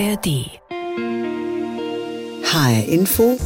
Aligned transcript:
ARD. 0.00 0.48
HR 2.42 2.88
Info 2.88 3.36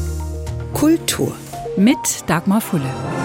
Kultur 0.73 1.33
mit 1.77 1.99
Dagmar 2.29 2.61
Fulle. 2.61 3.24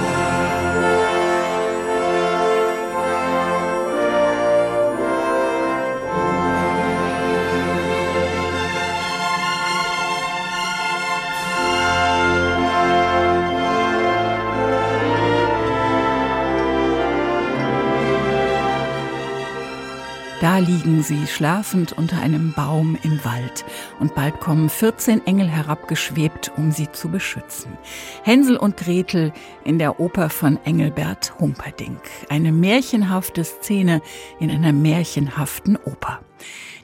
Liegen 20.62 21.04
sie 21.04 21.28
schlafend 21.28 21.94
unter 21.94 22.22
einem 22.22 22.54
Baum 22.54 22.98
im 23.04 23.24
Wald. 23.24 23.66
Und 24.00 24.16
bald 24.16 24.40
kommen 24.40 24.70
14 24.70 25.26
Engel 25.26 25.48
herabgeschwebt, 25.48 26.52
um 26.58 26.72
sie 26.72 26.92
zu 26.92 27.10
beschützen. 27.10 27.78
Hänsel 28.24 28.58
und 28.58 28.78
Gretel 28.78 29.34
in 29.64 29.80
der 29.80 30.00
Oper 30.00 30.30
von 30.30 30.58
Engelbert 30.66 31.40
Humperdinck. 31.40 32.02
Eine 32.30 32.52
märchenhafte 32.52 33.44
Szene 33.44 34.02
in 34.40 34.52
einer 34.52 34.74
märchenhaften 34.74 35.78
Oper. 35.78 36.20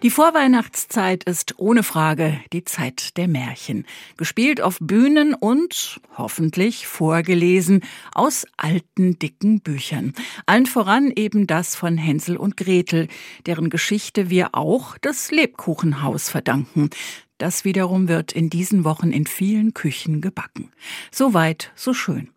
Die 0.03 0.09
Vorweihnachtszeit 0.09 1.23
ist 1.23 1.55
ohne 1.57 1.83
Frage 1.83 2.39
die 2.53 2.63
Zeit 2.63 3.17
der 3.17 3.27
Märchen, 3.27 3.85
gespielt 4.17 4.61
auf 4.61 4.77
Bühnen 4.79 5.33
und 5.33 5.99
hoffentlich 6.17 6.85
vorgelesen 6.87 7.81
aus 8.13 8.45
alten 8.57 9.17
dicken 9.17 9.61
Büchern. 9.61 10.13
Allen 10.45 10.65
voran 10.65 11.11
eben 11.15 11.47
das 11.47 11.75
von 11.75 11.97
Hänsel 11.97 12.37
und 12.37 12.57
Gretel, 12.57 13.07
deren 13.45 13.69
Geschichte 13.69 14.29
wir 14.29 14.53
auch 14.53 14.97
das 14.99 15.31
Lebkuchenhaus 15.31 16.29
verdanken. 16.29 16.89
Das 17.37 17.65
wiederum 17.65 18.07
wird 18.07 18.31
in 18.31 18.49
diesen 18.49 18.85
Wochen 18.85 19.11
in 19.11 19.25
vielen 19.25 19.73
Küchen 19.73 20.21
gebacken. 20.21 20.71
So 21.11 21.33
weit, 21.33 21.71
so 21.75 21.93
schön. 21.93 22.29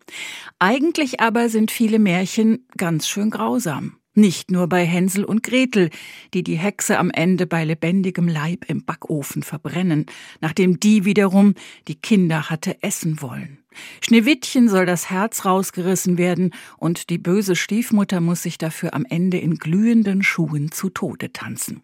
Eigentlich 0.59 1.21
aber 1.21 1.49
sind 1.49 1.71
viele 1.71 1.99
Märchen 1.99 2.65
ganz 2.75 3.07
schön 3.07 3.29
grausam. 3.29 3.98
Nicht 4.19 4.51
nur 4.51 4.67
bei 4.67 4.85
Hänsel 4.85 5.23
und 5.23 5.43
Gretel, 5.43 5.91
die 6.33 6.43
die 6.43 6.57
Hexe 6.57 6.99
am 6.99 7.09
Ende 7.09 7.47
bei 7.47 7.63
lebendigem 7.63 8.27
Leib 8.27 8.65
im 8.67 8.83
Backofen 8.83 9.43
verbrennen, 9.43 10.07
nachdem 10.41 10.77
die 10.77 11.05
wiederum 11.05 11.53
die 11.87 11.95
Kinder 11.95 12.49
hatte 12.49 12.83
essen 12.83 13.21
wollen. 13.21 13.59
Schneewittchen 14.01 14.67
soll 14.67 14.85
das 14.85 15.09
Herz 15.09 15.45
rausgerissen 15.45 16.17
werden 16.17 16.53
und 16.75 17.09
die 17.09 17.17
böse 17.17 17.55
Stiefmutter 17.55 18.19
muss 18.19 18.43
sich 18.43 18.57
dafür 18.57 18.93
am 18.93 19.05
Ende 19.05 19.37
in 19.37 19.55
glühenden 19.55 20.21
Schuhen 20.21 20.69
zu 20.73 20.89
Tode 20.89 21.31
tanzen. 21.31 21.83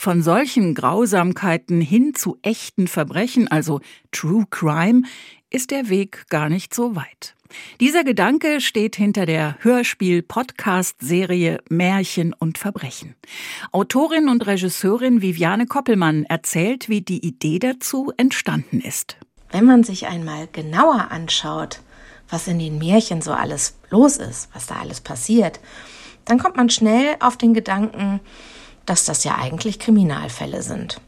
Von 0.00 0.22
solchen 0.22 0.74
Grausamkeiten 0.74 1.82
hin 1.82 2.14
zu 2.14 2.38
echten 2.40 2.88
Verbrechen, 2.88 3.48
also 3.48 3.82
True 4.12 4.46
Crime, 4.48 5.02
ist 5.50 5.70
der 5.70 5.90
Weg 5.90 6.24
gar 6.30 6.48
nicht 6.48 6.72
so 6.72 6.96
weit. 6.96 7.34
Dieser 7.80 8.02
Gedanke 8.02 8.62
steht 8.62 8.96
hinter 8.96 9.26
der 9.26 9.58
Hörspiel-Podcast-Serie 9.60 11.58
Märchen 11.68 12.32
und 12.32 12.56
Verbrechen. 12.56 13.14
Autorin 13.72 14.30
und 14.30 14.46
Regisseurin 14.46 15.20
Viviane 15.20 15.66
Koppelmann 15.66 16.24
erzählt, 16.24 16.88
wie 16.88 17.02
die 17.02 17.22
Idee 17.22 17.58
dazu 17.58 18.10
entstanden 18.16 18.80
ist. 18.80 19.18
Wenn 19.50 19.66
man 19.66 19.84
sich 19.84 20.06
einmal 20.06 20.48
genauer 20.50 21.10
anschaut, 21.10 21.82
was 22.30 22.48
in 22.48 22.58
den 22.58 22.78
Märchen 22.78 23.20
so 23.20 23.32
alles 23.32 23.76
los 23.90 24.16
ist, 24.16 24.48
was 24.54 24.66
da 24.66 24.76
alles 24.76 25.02
passiert, 25.02 25.60
dann 26.24 26.38
kommt 26.38 26.56
man 26.56 26.70
schnell 26.70 27.16
auf 27.20 27.36
den 27.36 27.52
Gedanken, 27.52 28.20
dass 28.90 29.04
das 29.04 29.22
ja 29.22 29.36
eigentlich 29.36 29.78
Kriminalfälle 29.78 30.62
sind. 30.62 31.00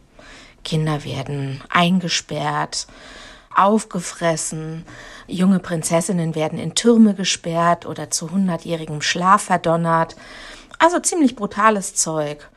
Kinder 0.62 1.04
werden 1.04 1.60
eingesperrt, 1.68 2.86
aufgefressen, 3.54 4.84
junge 5.26 5.58
Prinzessinnen 5.58 6.36
werden 6.36 6.60
in 6.60 6.76
Türme 6.76 7.14
gesperrt 7.14 7.84
oder 7.84 8.08
zu 8.08 8.30
hundertjährigem 8.30 9.02
Schlaf 9.02 9.42
verdonnert. 9.42 10.14
Also 10.78 11.00
ziemlich 11.00 11.34
brutales 11.34 11.96
Zeug. 11.96 12.48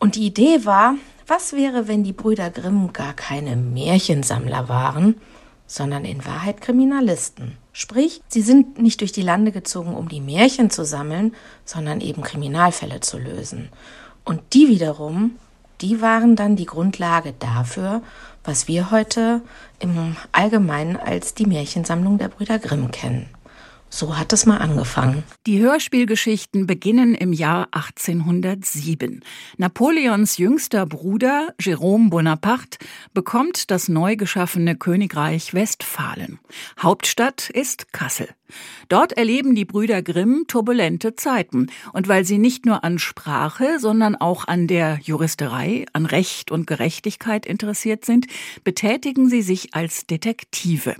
Und 0.00 0.16
die 0.16 0.26
Idee 0.26 0.64
war, 0.64 0.96
was 1.28 1.52
wäre, 1.52 1.86
wenn 1.86 2.02
die 2.02 2.12
Brüder 2.12 2.50
Grimm 2.50 2.92
gar 2.92 3.14
keine 3.14 3.54
Märchensammler 3.54 4.68
waren, 4.68 5.20
sondern 5.68 6.04
in 6.04 6.26
Wahrheit 6.26 6.60
Kriminalisten? 6.60 7.58
Sprich, 7.72 8.22
sie 8.26 8.42
sind 8.42 8.78
nicht 8.78 9.00
durch 9.00 9.12
die 9.12 9.22
Lande 9.22 9.52
gezogen, 9.52 9.94
um 9.94 10.08
die 10.08 10.20
Märchen 10.20 10.70
zu 10.70 10.84
sammeln, 10.84 11.34
sondern 11.64 12.00
eben 12.00 12.22
Kriminalfälle 12.22 13.00
zu 13.00 13.18
lösen. 13.18 13.70
Und 14.24 14.40
die 14.52 14.68
wiederum, 14.68 15.32
die 15.80 16.00
waren 16.00 16.36
dann 16.36 16.56
die 16.56 16.66
Grundlage 16.66 17.34
dafür, 17.38 18.02
was 18.42 18.68
wir 18.68 18.90
heute 18.90 19.42
im 19.80 20.16
Allgemeinen 20.32 20.96
als 20.96 21.34
die 21.34 21.46
Märchensammlung 21.46 22.18
der 22.18 22.28
Brüder 22.28 22.58
Grimm 22.58 22.90
kennen. 22.90 23.26
So 23.90 24.18
hat 24.18 24.32
es 24.32 24.44
mal 24.44 24.58
angefangen. 24.58 25.22
Die 25.46 25.60
Hörspielgeschichten 25.60 26.66
beginnen 26.66 27.14
im 27.14 27.32
Jahr 27.32 27.68
1807. 27.70 29.22
Napoleons 29.56 30.36
jüngster 30.36 30.84
Bruder, 30.84 31.54
Jérôme 31.60 32.10
Bonaparte, 32.10 32.78
bekommt 33.12 33.70
das 33.70 33.88
neu 33.88 34.16
geschaffene 34.16 34.74
Königreich 34.74 35.54
Westfalen. 35.54 36.40
Hauptstadt 36.80 37.50
ist 37.50 37.92
Kassel. 37.92 38.28
Dort 38.88 39.12
erleben 39.12 39.54
die 39.54 39.64
Brüder 39.64 40.02
Grimm 40.02 40.44
turbulente 40.48 41.16
Zeiten. 41.16 41.68
Und 41.92 42.08
weil 42.08 42.24
sie 42.24 42.38
nicht 42.38 42.66
nur 42.66 42.84
an 42.84 42.98
Sprache, 42.98 43.78
sondern 43.78 44.16
auch 44.16 44.46
an 44.46 44.66
der 44.66 45.00
Juristerei, 45.02 45.86
an 45.92 46.06
Recht 46.06 46.50
und 46.50 46.66
Gerechtigkeit 46.66 47.46
interessiert 47.46 48.04
sind, 48.04 48.26
betätigen 48.62 49.28
sie 49.28 49.42
sich 49.42 49.74
als 49.74 50.06
Detektive. 50.06 50.96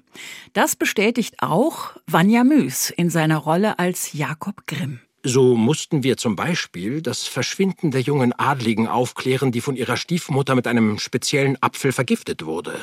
Das 0.52 0.76
bestätigt 0.76 1.36
auch 1.40 1.96
Vanja 2.06 2.44
Müs 2.44 2.90
in 2.90 3.10
seiner 3.10 3.38
Rolle 3.38 3.78
als 3.78 4.12
Jakob 4.12 4.66
Grimm. 4.66 5.00
So 5.26 5.56
mussten 5.56 6.02
wir 6.02 6.18
zum 6.18 6.36
Beispiel 6.36 7.00
das 7.00 7.26
Verschwinden 7.26 7.90
der 7.90 8.02
jungen 8.02 8.34
Adligen 8.34 8.88
aufklären, 8.88 9.52
die 9.52 9.62
von 9.62 9.74
ihrer 9.74 9.96
Stiefmutter 9.96 10.54
mit 10.54 10.66
einem 10.66 10.98
speziellen 10.98 11.56
Apfel 11.62 11.92
vergiftet 11.92 12.44
wurde. 12.44 12.78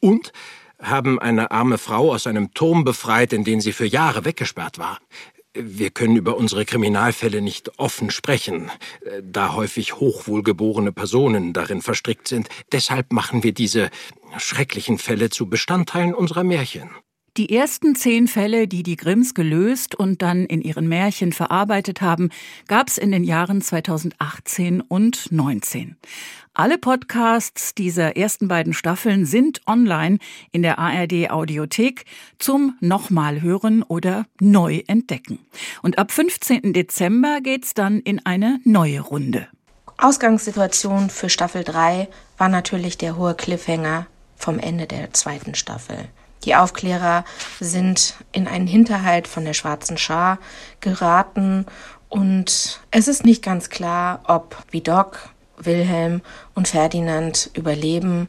Und 0.00 0.32
haben 0.80 1.18
eine 1.18 1.50
arme 1.50 1.78
Frau 1.78 2.12
aus 2.12 2.26
einem 2.26 2.54
Turm 2.54 2.84
befreit, 2.84 3.32
in 3.32 3.44
den 3.44 3.60
sie 3.60 3.72
für 3.72 3.86
Jahre 3.86 4.24
weggesperrt 4.24 4.78
war. 4.78 4.98
Wir 5.52 5.90
können 5.90 6.14
über 6.14 6.36
unsere 6.36 6.64
Kriminalfälle 6.64 7.40
nicht 7.40 7.78
offen 7.78 8.10
sprechen, 8.10 8.70
da 9.22 9.54
häufig 9.54 9.94
hochwohlgeborene 9.96 10.92
Personen 10.92 11.52
darin 11.52 11.82
verstrickt 11.82 12.28
sind. 12.28 12.48
Deshalb 12.70 13.12
machen 13.12 13.42
wir 13.42 13.52
diese 13.52 13.90
schrecklichen 14.38 14.98
Fälle 14.98 15.28
zu 15.28 15.48
Bestandteilen 15.48 16.14
unserer 16.14 16.44
Märchen. 16.44 16.90
Die 17.36 17.54
ersten 17.54 17.94
zehn 17.94 18.26
Fälle, 18.26 18.66
die 18.66 18.82
die 18.82 18.96
Grimms 18.96 19.34
gelöst 19.34 19.94
und 19.94 20.20
dann 20.20 20.46
in 20.46 20.62
ihren 20.62 20.88
Märchen 20.88 21.32
verarbeitet 21.32 22.00
haben, 22.00 22.30
gab 22.66 22.88
es 22.88 22.98
in 22.98 23.12
den 23.12 23.22
Jahren 23.22 23.62
2018 23.62 24.80
und 24.80 25.30
19. 25.30 25.96
Alle 26.54 26.76
Podcasts 26.76 27.72
dieser 27.76 28.16
ersten 28.16 28.48
beiden 28.48 28.72
Staffeln 28.72 29.26
sind 29.26 29.60
online 29.68 30.18
in 30.50 30.62
der 30.62 30.80
ARD 30.80 31.30
Audiothek 31.30 32.04
zum 32.40 32.76
nochmal 32.80 33.42
hören 33.42 33.84
oder 33.84 34.26
neu 34.40 34.82
entdecken. 34.88 35.38
Und 35.82 35.98
ab 35.98 36.10
15. 36.10 36.72
Dezember 36.72 37.40
geht's 37.40 37.74
dann 37.74 38.00
in 38.00 38.26
eine 38.26 38.60
neue 38.64 39.00
Runde. 39.00 39.46
Ausgangssituation 39.98 41.10
für 41.10 41.28
Staffel 41.28 41.62
3 41.62 42.08
war 42.38 42.48
natürlich 42.48 42.98
der 42.98 43.16
hohe 43.16 43.34
Cliffhanger 43.34 44.06
vom 44.34 44.58
Ende 44.58 44.88
der 44.88 45.12
zweiten 45.12 45.54
Staffel. 45.54 46.08
Die 46.44 46.54
Aufklärer 46.54 47.24
sind 47.60 48.14
in 48.32 48.48
einen 48.48 48.66
Hinterhalt 48.66 49.28
von 49.28 49.44
der 49.44 49.54
schwarzen 49.54 49.98
Schar 49.98 50.38
geraten 50.80 51.66
und 52.08 52.80
es 52.90 53.08
ist 53.08 53.24
nicht 53.24 53.42
ganz 53.42 53.68
klar, 53.68 54.20
ob 54.26 54.56
Vidocq, 54.70 55.16
Wilhelm 55.58 56.22
und 56.54 56.68
Ferdinand 56.68 57.50
überleben 57.54 58.28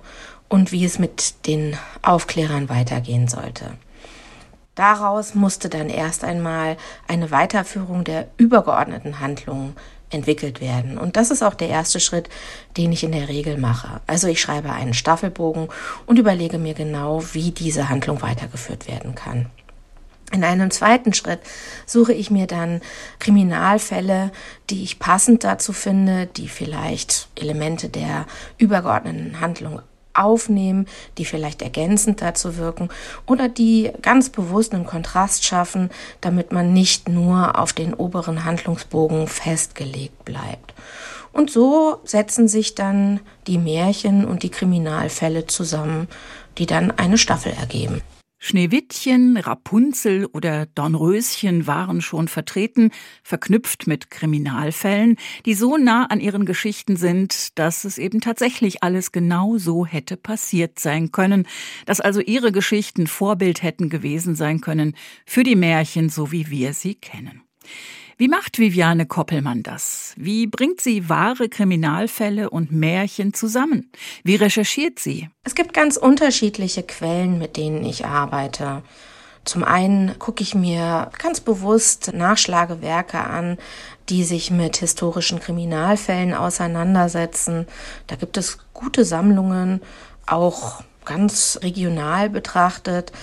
und 0.49 0.71
wie 0.71 0.83
es 0.83 0.99
mit 0.99 1.47
den 1.47 1.77
Aufklärern 2.01 2.67
weitergehen 2.67 3.27
sollte. 3.27 3.71
Daraus 4.75 5.35
musste 5.35 5.69
dann 5.69 5.89
erst 5.89 6.23
einmal 6.23 6.77
eine 7.07 7.31
Weiterführung 7.31 8.03
der 8.03 8.27
übergeordneten 8.37 9.19
Handlungen 9.19 9.75
entwickelt 10.11 10.61
werden. 10.61 10.97
Und 10.97 11.17
das 11.17 11.31
ist 11.31 11.41
auch 11.41 11.53
der 11.53 11.69
erste 11.69 11.99
Schritt, 11.99 12.29
den 12.77 12.91
ich 12.91 13.03
in 13.03 13.11
der 13.11 13.29
Regel 13.29 13.57
mache. 13.57 14.01
Also 14.07 14.27
ich 14.27 14.41
schreibe 14.41 14.71
einen 14.71 14.93
Staffelbogen 14.93 15.69
und 16.05 16.19
überlege 16.19 16.57
mir 16.57 16.73
genau, 16.73 17.23
wie 17.33 17.51
diese 17.51 17.89
Handlung 17.89 18.21
weitergeführt 18.21 18.87
werden 18.87 19.15
kann. 19.15 19.47
In 20.31 20.45
einem 20.45 20.71
zweiten 20.71 21.13
Schritt 21.13 21.41
suche 21.85 22.13
ich 22.13 22.31
mir 22.31 22.47
dann 22.47 22.81
Kriminalfälle, 23.19 24.31
die 24.69 24.83
ich 24.83 24.97
passend 24.97 25.43
dazu 25.43 25.73
finde, 25.73 26.25
die 26.25 26.47
vielleicht 26.47 27.27
Elemente 27.35 27.89
der 27.89 28.25
übergeordneten 28.57 29.41
Handlung 29.41 29.81
aufnehmen, 30.13 30.87
die 31.17 31.25
vielleicht 31.25 31.61
ergänzend 31.61 32.21
dazu 32.21 32.57
wirken 32.57 32.89
oder 33.25 33.49
die 33.49 33.91
ganz 34.01 34.29
bewusst 34.29 34.73
einen 34.73 34.85
Kontrast 34.85 35.45
schaffen, 35.45 35.89
damit 36.21 36.51
man 36.51 36.73
nicht 36.73 37.09
nur 37.09 37.59
auf 37.59 37.73
den 37.73 37.93
oberen 37.93 38.45
Handlungsbogen 38.45 39.27
festgelegt 39.27 40.25
bleibt. 40.25 40.73
Und 41.33 41.49
so 41.49 41.99
setzen 42.03 42.47
sich 42.47 42.75
dann 42.75 43.21
die 43.47 43.57
Märchen 43.57 44.25
und 44.25 44.43
die 44.43 44.49
Kriminalfälle 44.49 45.47
zusammen, 45.47 46.07
die 46.57 46.65
dann 46.65 46.91
eine 46.91 47.17
Staffel 47.17 47.53
ergeben. 47.53 48.01
Schneewittchen, 48.43 49.37
Rapunzel 49.37 50.25
oder 50.25 50.65
Dornröschen 50.65 51.67
waren 51.67 52.01
schon 52.01 52.27
vertreten, 52.27 52.89
verknüpft 53.21 53.85
mit 53.85 54.09
Kriminalfällen, 54.09 55.17
die 55.45 55.53
so 55.53 55.77
nah 55.77 56.05
an 56.05 56.19
ihren 56.19 56.45
Geschichten 56.45 56.95
sind, 56.95 57.59
dass 57.59 57.83
es 57.83 57.99
eben 57.99 58.19
tatsächlich 58.19 58.81
alles 58.81 59.11
genau 59.11 59.59
so 59.59 59.85
hätte 59.85 60.17
passiert 60.17 60.79
sein 60.79 61.11
können, 61.11 61.47
dass 61.85 62.01
also 62.01 62.19
ihre 62.19 62.51
Geschichten 62.51 63.05
Vorbild 63.05 63.61
hätten 63.61 63.89
gewesen 63.89 64.33
sein 64.33 64.59
können 64.59 64.95
für 65.27 65.43
die 65.43 65.55
Märchen, 65.55 66.09
so 66.09 66.31
wie 66.31 66.49
wir 66.49 66.73
sie 66.73 66.95
kennen. 66.95 67.43
Wie 68.21 68.27
macht 68.27 68.59
Viviane 68.59 69.07
Koppelmann 69.07 69.63
das? 69.63 70.13
Wie 70.15 70.45
bringt 70.45 70.79
sie 70.79 71.09
wahre 71.09 71.49
Kriminalfälle 71.49 72.51
und 72.51 72.71
Märchen 72.71 73.33
zusammen? 73.33 73.91
Wie 74.23 74.35
recherchiert 74.35 74.99
sie? 74.99 75.31
Es 75.43 75.55
gibt 75.55 75.73
ganz 75.73 75.97
unterschiedliche 75.97 76.83
Quellen, 76.83 77.39
mit 77.39 77.57
denen 77.57 77.83
ich 77.83 78.05
arbeite. 78.05 78.83
Zum 79.43 79.63
einen 79.63 80.19
gucke 80.19 80.43
ich 80.43 80.53
mir 80.53 81.09
ganz 81.17 81.39
bewusst 81.39 82.13
Nachschlagewerke 82.13 83.17
an, 83.17 83.57
die 84.09 84.23
sich 84.23 84.51
mit 84.51 84.77
historischen 84.77 85.39
Kriminalfällen 85.39 86.35
auseinandersetzen. 86.35 87.65
Da 88.05 88.17
gibt 88.17 88.37
es 88.37 88.59
gute 88.71 89.03
Sammlungen, 89.03 89.81
auch 90.27 90.83
ganz 91.05 91.57
regional 91.63 92.29
betrachtet. 92.29 93.13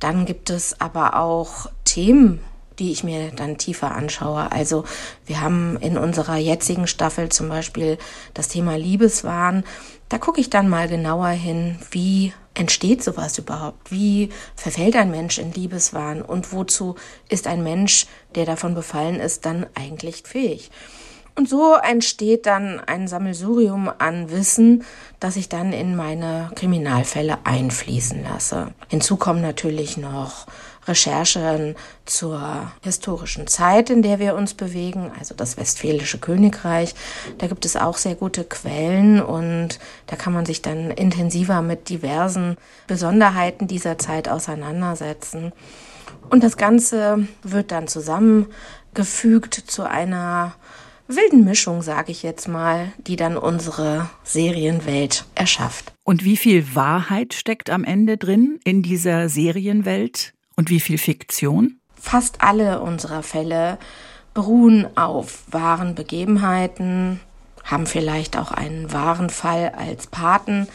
Dann 0.00 0.26
gibt 0.26 0.50
es 0.50 0.80
aber 0.80 1.14
auch 1.14 1.70
Themen, 1.84 2.40
die 2.78 2.92
ich 2.92 3.04
mir 3.04 3.30
dann 3.30 3.58
tiefer 3.58 3.92
anschaue. 3.92 4.52
Also 4.52 4.84
wir 5.26 5.40
haben 5.40 5.76
in 5.80 5.98
unserer 5.98 6.36
jetzigen 6.36 6.86
Staffel 6.86 7.28
zum 7.28 7.48
Beispiel 7.48 7.98
das 8.34 8.48
Thema 8.48 8.76
Liebeswahn. 8.76 9.64
Da 10.08 10.18
gucke 10.18 10.40
ich 10.40 10.50
dann 10.50 10.68
mal 10.68 10.88
genauer 10.88 11.28
hin, 11.28 11.78
wie 11.90 12.32
entsteht 12.54 13.02
sowas 13.02 13.38
überhaupt? 13.38 13.90
Wie 13.90 14.30
verfällt 14.56 14.96
ein 14.96 15.10
Mensch 15.10 15.38
in 15.38 15.52
Liebeswahn? 15.52 16.22
Und 16.22 16.52
wozu 16.52 16.96
ist 17.28 17.46
ein 17.46 17.62
Mensch, 17.62 18.06
der 18.34 18.46
davon 18.46 18.74
befallen 18.74 19.20
ist, 19.20 19.46
dann 19.46 19.66
eigentlich 19.74 20.22
fähig? 20.26 20.70
Und 21.38 21.48
so 21.48 21.76
entsteht 21.76 22.46
dann 22.46 22.80
ein 22.80 23.06
Sammelsurium 23.06 23.88
an 23.98 24.28
Wissen, 24.28 24.82
das 25.20 25.36
ich 25.36 25.48
dann 25.48 25.72
in 25.72 25.94
meine 25.94 26.50
Kriminalfälle 26.56 27.38
einfließen 27.44 28.24
lasse. 28.24 28.72
Hinzu 28.88 29.16
kommen 29.16 29.40
natürlich 29.40 29.96
noch 29.96 30.48
Recherchen 30.88 31.76
zur 32.06 32.72
historischen 32.82 33.46
Zeit, 33.46 33.90
in 33.90 34.02
der 34.02 34.18
wir 34.18 34.34
uns 34.34 34.54
bewegen, 34.54 35.10
also 35.18 35.34
das 35.34 35.56
Westfälische 35.56 36.18
Königreich. 36.18 36.94
Da 37.38 37.46
gibt 37.46 37.64
es 37.64 37.76
auch 37.76 37.96
sehr 37.96 38.14
gute 38.14 38.44
Quellen 38.44 39.22
und 39.22 39.78
da 40.06 40.16
kann 40.16 40.32
man 40.32 40.46
sich 40.46 40.62
dann 40.62 40.90
intensiver 40.90 41.62
mit 41.62 41.88
diversen 41.88 42.56
Besonderheiten 42.86 43.68
dieser 43.68 43.98
Zeit 43.98 44.28
auseinandersetzen. 44.28 45.52
Und 46.30 46.42
das 46.42 46.56
Ganze 46.56 47.28
wird 47.42 47.70
dann 47.70 47.88
zusammengefügt 47.88 49.54
zu 49.54 49.82
einer 49.82 50.54
wilden 51.08 51.44
Mischung, 51.44 51.82
sage 51.82 52.12
ich 52.12 52.22
jetzt 52.22 52.48
mal, 52.48 52.92
die 52.98 53.16
dann 53.16 53.36
unsere 53.36 54.10
Serienwelt 54.24 55.24
erschafft. 55.34 55.92
Und 56.04 56.24
wie 56.24 56.36
viel 56.36 56.74
Wahrheit 56.74 57.34
steckt 57.34 57.70
am 57.70 57.84
Ende 57.84 58.18
drin 58.18 58.60
in 58.64 58.82
dieser 58.82 59.28
Serienwelt? 59.28 60.34
Und 60.58 60.70
wie 60.70 60.80
viel 60.80 60.98
Fiktion? 60.98 61.78
Fast 61.94 62.42
alle 62.42 62.80
unserer 62.80 63.22
Fälle 63.22 63.78
beruhen 64.34 64.88
auf 64.96 65.44
wahren 65.52 65.94
Begebenheiten, 65.94 67.20
haben 67.62 67.86
vielleicht 67.86 68.36
auch 68.36 68.50
einen 68.50 68.92
wahren 68.92 69.30
Fall 69.30 69.70
als 69.76 70.08
Paten. 70.08 70.66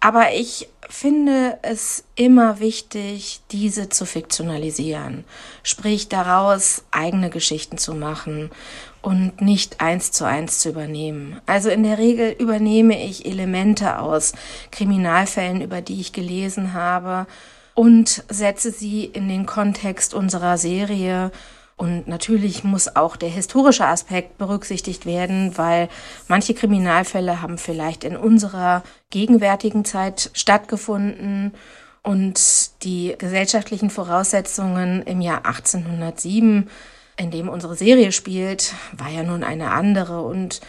Aber 0.00 0.32
ich 0.32 0.70
finde 0.88 1.58
es 1.60 2.04
immer 2.14 2.60
wichtig, 2.60 3.42
diese 3.50 3.90
zu 3.90 4.06
fiktionalisieren, 4.06 5.24
sprich 5.62 6.08
daraus 6.08 6.84
eigene 6.90 7.28
Geschichten 7.28 7.76
zu 7.76 7.92
machen 7.92 8.50
und 9.02 9.42
nicht 9.42 9.82
eins 9.82 10.12
zu 10.12 10.24
eins 10.24 10.60
zu 10.60 10.70
übernehmen. 10.70 11.42
Also 11.44 11.68
in 11.68 11.82
der 11.82 11.98
Regel 11.98 12.34
übernehme 12.38 13.04
ich 13.04 13.26
Elemente 13.26 13.98
aus 13.98 14.32
Kriminalfällen, 14.70 15.60
über 15.60 15.82
die 15.82 16.00
ich 16.00 16.14
gelesen 16.14 16.72
habe 16.72 17.26
und 17.74 18.24
setze 18.28 18.70
sie 18.70 19.04
in 19.04 19.28
den 19.28 19.46
Kontext 19.46 20.14
unserer 20.14 20.58
Serie. 20.58 21.30
Und 21.76 22.06
natürlich 22.06 22.62
muss 22.62 22.94
auch 22.94 23.16
der 23.16 23.28
historische 23.28 23.86
Aspekt 23.86 24.38
berücksichtigt 24.38 25.06
werden, 25.06 25.58
weil 25.58 25.88
manche 26.28 26.54
Kriminalfälle 26.54 27.42
haben 27.42 27.58
vielleicht 27.58 28.04
in 28.04 28.16
unserer 28.16 28.84
gegenwärtigen 29.10 29.84
Zeit 29.84 30.30
stattgefunden 30.34 31.52
und 32.04 32.82
die 32.84 33.14
gesellschaftlichen 33.18 33.90
Voraussetzungen 33.90 35.02
im 35.02 35.20
Jahr 35.20 35.46
1807, 35.46 36.68
in 37.16 37.30
dem 37.30 37.48
unsere 37.48 37.76
Serie 37.76 38.12
spielt, 38.12 38.74
war 38.92 39.08
ja 39.08 39.22
nun 39.22 39.42
eine 39.42 39.70
andere 39.70 40.22
und 40.22 40.60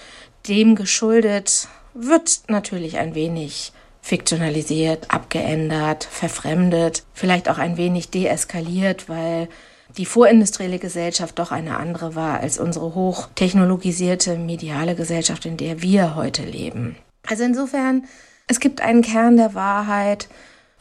dem 0.48 0.76
geschuldet 0.76 1.68
wird 1.94 2.44
natürlich 2.48 2.98
ein 2.98 3.16
wenig 3.16 3.74
fiktionalisiert, 4.06 5.10
abgeändert, 5.10 6.04
verfremdet, 6.04 7.04
vielleicht 7.16 7.50
auch 7.50 7.58
ein 7.58 7.76
wenig 7.76 8.12
deeskaliert, 8.12 9.10
weil 9.10 9.50
die 9.98 10.06
vorindustrielle 10.06 10.78
Gesellschaft 10.78 11.40
doch 11.40 11.52
eine 11.52 11.78
andere 11.78 12.14
war 12.14 12.40
als 12.40 12.60
unsere 12.60 12.94
hochtechnologisierte 12.94 14.38
mediale 14.38 14.94
Gesellschaft, 14.94 15.48
in 15.48 15.58
der 15.58 15.82
wir 15.82 16.16
heute 16.16 16.44
leben. 16.44 16.96
Also 17.26 17.46
insofern, 17.46 18.04
es 18.46 18.60
gibt 18.60 18.80
einen 18.80 19.02
Kern 19.02 19.38
der 19.38 19.56
Wahrheit. 19.56 20.28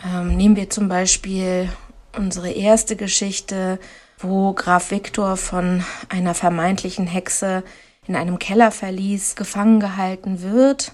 Ähm, 0.04 0.36
nehmen 0.36 0.56
wir 0.56 0.68
zum 0.68 0.90
Beispiel 0.90 1.70
unsere 2.14 2.50
erste 2.50 2.94
Geschichte, 2.94 3.78
wo 4.18 4.52
Graf 4.52 4.90
Viktor 4.90 5.38
von 5.38 5.82
einer 6.10 6.34
vermeintlichen 6.34 7.06
Hexe 7.06 7.62
in 8.06 8.16
einem 8.16 8.38
Kellerverlies 8.38 9.34
gefangen 9.34 9.80
gehalten 9.80 10.42
wird 10.42 10.92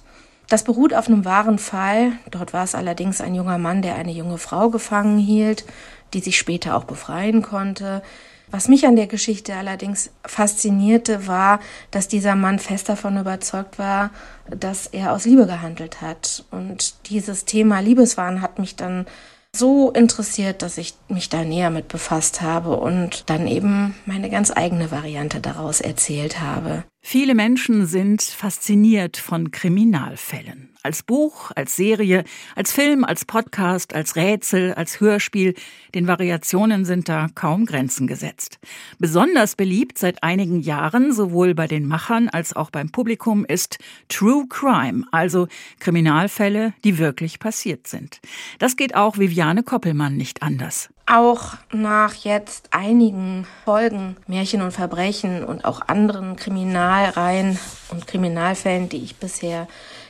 das 0.51 0.65
beruht 0.65 0.93
auf 0.93 1.07
einem 1.07 1.25
wahren 1.25 1.59
Fall. 1.59 2.13
Dort 2.31 2.53
war 2.53 2.65
es 2.65 2.75
allerdings 2.75 3.21
ein 3.21 3.37
junger 3.37 3.57
Mann, 3.57 3.83
der 3.83 3.95
eine 3.95 4.11
junge 4.11 4.37
Frau 4.37 4.69
gefangen 4.69 5.17
hielt, 5.17 5.65
die 6.13 6.21
sich 6.21 6.37
später 6.37 6.77
auch 6.77 6.85
befreien 6.85 7.41
konnte. 7.41 8.03
Was 8.51 8.67
mich 8.67 8.85
an 8.85 8.97
der 8.97 9.07
Geschichte 9.07 9.55
allerdings 9.55 10.11
faszinierte, 10.27 11.29
war, 11.29 11.61
dass 11.93 12.09
dieser 12.09 12.35
Mann 12.35 12.59
fest 12.59 12.89
davon 12.89 13.17
überzeugt 13.17 13.79
war, 13.79 14.11
dass 14.49 14.89
er 14.89 15.13
aus 15.13 15.25
Liebe 15.25 15.47
gehandelt 15.47 16.01
hat. 16.01 16.45
Und 16.51 17.09
dieses 17.09 17.45
Thema 17.45 17.79
Liebeswahn 17.79 18.43
hat 18.43 18.59
mich 18.59 18.75
dann 18.75 19.07
so 19.55 19.93
interessiert, 19.93 20.63
dass 20.63 20.79
ich 20.79 20.95
mich 21.09 21.29
da 21.29 21.45
näher 21.45 21.71
mit 21.71 21.87
befasst 21.87 22.43
habe 22.43 22.77
und 22.77 23.31
dann 23.31 23.47
eben 23.47 23.95
meine 24.05 24.31
ganz 24.31 24.51
eigene 24.51 24.91
Variante 24.91 25.41
daraus 25.41 25.81
erzählt 25.81 26.41
habe. 26.41 26.83
Viele 27.03 27.35
Menschen 27.35 27.87
sind 27.87 28.23
fasziniert 28.23 29.17
von 29.17 29.51
Kriminalfällen. 29.51 30.69
Als 30.83 31.03
Buch, 31.03 31.51
als 31.57 31.75
Serie, 31.75 32.25
als 32.55 32.73
Film, 32.73 33.05
als 33.05 33.25
Podcast, 33.25 33.95
als 33.95 34.17
Rätsel, 34.17 34.75
als 34.75 35.01
Hörspiel. 35.01 35.55
Den 35.95 36.07
Variationen 36.07 36.85
sind 36.85 37.09
da 37.09 37.29
kaum 37.35 37.67
Grenzen 37.67 38.07
gesetzt. 38.07 38.59
Besonders 38.99 39.57
beliebt 39.57 39.99
seit 39.99 40.23
einigen 40.23 40.61
Jahren, 40.61 41.13
sowohl 41.13 41.55
bei 41.55 41.67
den 41.67 41.87
Machern 41.87 42.29
als 42.29 42.55
auch 42.55 42.71
beim 42.71 42.91
Publikum, 42.91 43.45
ist 43.45 43.79
True 44.09 44.47
Crime, 44.49 45.05
also 45.11 45.49
Kriminalfälle, 45.81 46.75
die 46.85 46.99
wirklich 46.99 47.41
passiert 47.41 47.87
sind. 47.87 48.21
Das 48.59 48.77
geht 48.77 48.95
auch 48.95 49.19
Viviane 49.19 49.63
Koppelmann 49.63 50.17
nicht 50.17 50.43
anders. 50.43 50.91
Auch 51.13 51.55
nach 51.73 52.15
jetzt 52.15 52.69
einigen 52.71 53.45
Folgen 53.65 54.17
Märchen 54.29 54.63
und 54.63 54.71
Verbrechen 54.71 55.43
und 55.43 55.65
auch 55.65 55.81
anderen 55.89 56.37
Kriminalreihen 56.37 57.59
und 57.91 58.07
Kriminalfällen, 58.07 58.89
die 58.89 59.03
ich 59.03 59.17
bisher 59.17 59.67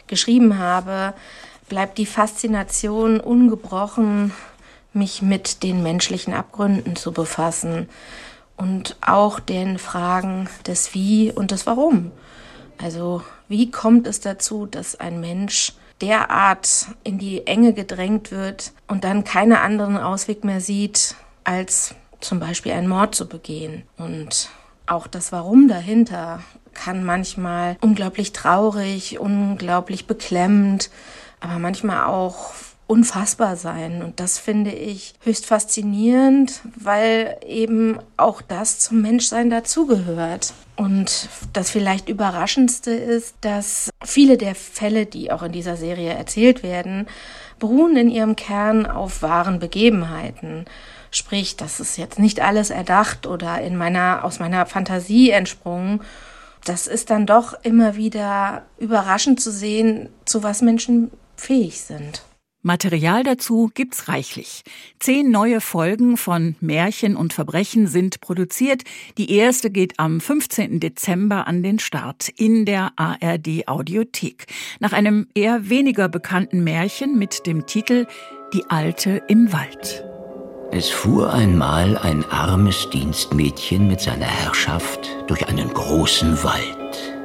geschrieben 0.09 0.59
habe, 0.59 1.15
bleibt 1.71 1.97
die 1.97 2.05
Faszination 2.05 3.19
ungebrochen, 3.19 4.35
mich 4.93 5.23
mit 5.23 5.63
den 5.63 5.83
menschlichen 5.83 6.35
Abgründen 6.35 6.97
zu 6.97 7.13
befassen 7.13 7.89
und 8.59 8.97
auch 9.01 9.41
den 9.41 9.79
Fragen 9.79 10.51
des 10.67 10.93
Wie 10.93 11.33
und 11.33 11.51
des 11.51 11.65
Warum. 11.65 12.11
Also 12.77 13.23
wie 13.49 13.71
kommt 13.71 14.07
es 14.07 14.21
dazu, 14.21 14.67
dass 14.67 15.01
ein 15.01 15.19
Mensch 15.21 15.73
derart 16.01 16.87
in 17.05 17.19
die 17.19 17.47
Enge 17.47 17.73
gedrängt 17.73 18.31
wird 18.31 18.73
und 18.87 19.05
dann 19.05 19.25
keinen 19.25 19.53
anderen 19.53 19.97
Ausweg 19.97 20.45
mehr 20.45 20.61
sieht, 20.61 21.15
als 21.45 21.95
zum 22.21 22.41
Beispiel 22.41 22.73
einen 22.73 22.89
Mord 22.89 23.15
zu 23.15 23.29
begehen. 23.29 23.83
Und 23.97 24.51
auch 24.87 25.07
das 25.07 25.33
Warum 25.33 25.69
dahinter 25.69 26.43
kann 26.75 27.05
manchmal 27.05 27.77
unglaublich 27.81 28.33
traurig, 28.33 29.19
unglaublich 29.19 30.07
beklemmend, 30.07 30.91
aber 31.41 31.59
manchmal 31.59 32.05
auch 32.05 32.53
unfassbar 32.91 33.55
sein. 33.55 34.03
Und 34.03 34.19
das 34.19 34.41
finde 34.41 34.73
ich 34.73 35.15
höchst 35.21 35.47
faszinierend, 35.47 36.61
weil 36.75 37.37
eben 37.47 38.01
auch 38.17 38.43
das 38.43 38.81
zum 38.81 39.01
Menschsein 39.01 39.49
dazugehört. 39.49 40.53
Und 40.75 41.29
das 41.53 41.71
vielleicht 41.71 42.09
Überraschendste 42.09 42.91
ist, 42.91 43.37
dass 43.43 43.91
viele 44.05 44.37
der 44.37 44.57
Fälle, 44.57 45.07
die 45.07 45.31
auch 45.31 45.45
in 45.45 45.53
dieser 45.53 45.77
Serie 45.77 46.15
erzählt 46.15 46.65
werden, 46.65 47.07
beruhen 47.61 47.97
in 47.97 48.11
ihrem 48.11 48.35
Kern 48.35 48.87
auf 48.87 49.23
wahren 49.23 49.61
Begebenheiten. 49.61 50.65
Sprich, 51.13 51.57
das 51.57 51.79
ist 51.79 51.97
jetzt 51.97 52.19
nicht 52.19 52.41
alles 52.41 52.71
erdacht 52.71 53.25
oder 53.25 53.61
in 53.61 53.77
meiner, 53.77 54.25
aus 54.25 54.41
meiner 54.41 54.67
Fantasie 54.67 55.31
entsprungen. 55.31 56.01
Das 56.65 56.89
ist 56.89 57.11
dann 57.11 57.25
doch 57.25 57.55
immer 57.63 57.95
wieder 57.95 58.63
überraschend 58.79 59.41
zu 59.41 59.53
sehen, 59.53 60.09
zu 60.25 60.43
was 60.43 60.61
Menschen 60.61 61.13
fähig 61.37 61.83
sind. 61.83 62.23
Material 62.63 63.23
dazu 63.23 63.71
gibt's 63.73 64.09
reichlich. 64.09 64.65
Zehn 64.99 65.31
neue 65.31 65.63
Folgen 65.63 66.19
von 66.19 66.57
Märchen 66.61 67.17
und 67.17 67.33
Verbrechen 67.33 67.87
sind 67.87 68.21
produziert. 68.21 68.83
Die 69.17 69.33
erste 69.35 69.71
geht 69.71 69.99
am 69.99 70.21
15. 70.21 70.79
Dezember 70.79 71.47
an 71.47 71.63
den 71.63 71.79
Start 71.79 72.29
in 72.29 72.67
der 72.67 72.93
ARD 72.97 73.67
Audiothek. 73.67 74.47
Nach 74.79 74.93
einem 74.93 75.29
eher 75.35 75.71
weniger 75.71 76.09
bekannten 76.09 76.63
Märchen 76.63 77.19
mit 77.19 77.47
dem 77.47 77.67
Titel 77.67 78.07
Die 78.53 78.65
Alte 78.69 79.23
im 79.29 79.53
Wald. 79.55 80.05
Es 80.71 80.91
fuhr 80.91 81.33
einmal 81.33 81.97
ein 81.97 82.25
armes 82.31 82.91
Dienstmädchen 82.91 83.89
mit 83.89 84.01
seiner 84.01 84.27
Herrschaft 84.27 85.09
durch 85.27 85.49
einen 85.49 85.73
großen 85.73 86.45
Wald. 86.45 87.17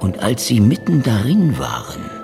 Und 0.00 0.20
als 0.20 0.46
sie 0.46 0.60
mitten 0.60 1.02
darin 1.02 1.58
waren, 1.58 2.19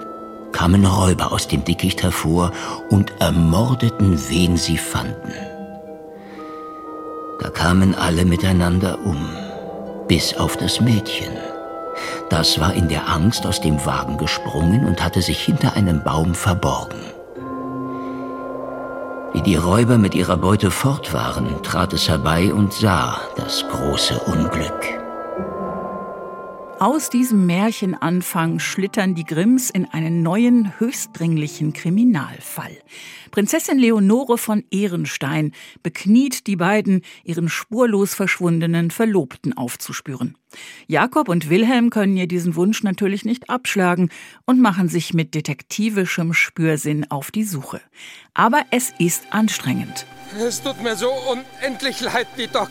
kamen 0.57 0.87
Räuber 0.87 1.33
aus 1.33 1.49
dem 1.49 1.65
Dickicht 1.65 2.03
hervor 2.03 2.51
und 2.89 3.13
ermordeten, 3.21 4.19
wen 4.31 4.57
sie 4.57 4.79
fanden. 4.79 5.35
Da 7.41 7.51
kamen 7.51 7.95
alle 7.95 8.25
miteinander 8.25 8.99
um, 9.05 9.29
bis 10.09 10.35
auf 10.35 10.57
das 10.57 10.81
Mädchen. 10.81 11.33
Das 12.31 12.59
war 12.59 12.73
in 12.73 12.89
der 12.89 13.07
Angst 13.07 13.47
aus 13.47 13.61
dem 13.61 13.85
Wagen 13.85 14.17
gesprungen 14.17 14.87
und 14.87 15.05
hatte 15.05 15.21
sich 15.21 15.41
hinter 15.41 15.77
einem 15.77 16.03
Baum 16.03 16.35
verborgen. 16.35 17.05
Wie 19.35 19.43
die 19.43 19.57
Räuber 19.57 19.99
mit 19.99 20.15
ihrer 20.15 20.39
Beute 20.39 20.71
fort 20.71 21.13
waren, 21.13 21.63
trat 21.65 21.93
es 21.93 22.09
herbei 22.09 22.55
und 22.55 22.73
sah 22.73 23.21
das 23.37 23.63
große 23.69 24.19
Unglück. 24.21 25.06
Aus 26.79 27.09
diesem 27.09 27.47
Märchenanfang 27.47 28.59
schlittern 28.59 29.15
die 29.15 29.25
Grimms 29.25 29.71
in 29.71 29.87
einen 29.87 30.23
neuen, 30.23 30.79
höchstdringlichen 30.79 31.73
Kriminalfall. 31.73 32.77
Prinzessin 33.31 33.79
Leonore 33.79 34.37
von 34.37 34.63
Ehrenstein 34.71 35.53
bekniet 35.83 36.47
die 36.47 36.57
beiden, 36.57 37.01
ihren 37.25 37.49
spurlos 37.49 38.15
verschwundenen 38.15 38.91
Verlobten 38.91 39.57
aufzuspüren. 39.57 40.37
Jakob 40.87 41.31
und 41.31 41.49
Wilhelm 41.49 41.89
können 41.89 42.19
ihr 42.19 42.29
diesen 42.29 42.57
Wunsch 42.57 42.83
natürlich 42.83 43.25
nicht 43.25 43.49
abschlagen 43.49 44.11
und 44.45 44.61
machen 44.61 44.91
sich 44.91 45.15
mit 45.15 45.35
detektivischem 45.35 46.35
Spürsinn 46.35 47.11
auf 47.11 47.31
die 47.31 47.45
Suche. 47.45 47.81
Aber 48.35 48.65
es 48.71 48.93
ist 48.99 49.23
anstrengend. 49.31 50.05
Es 50.39 50.63
tut 50.63 50.83
mir 50.83 50.95
so 50.95 51.11
unendlich 51.33 52.03
leid, 52.03 52.27
die 52.37 52.49
Doc. 52.49 52.69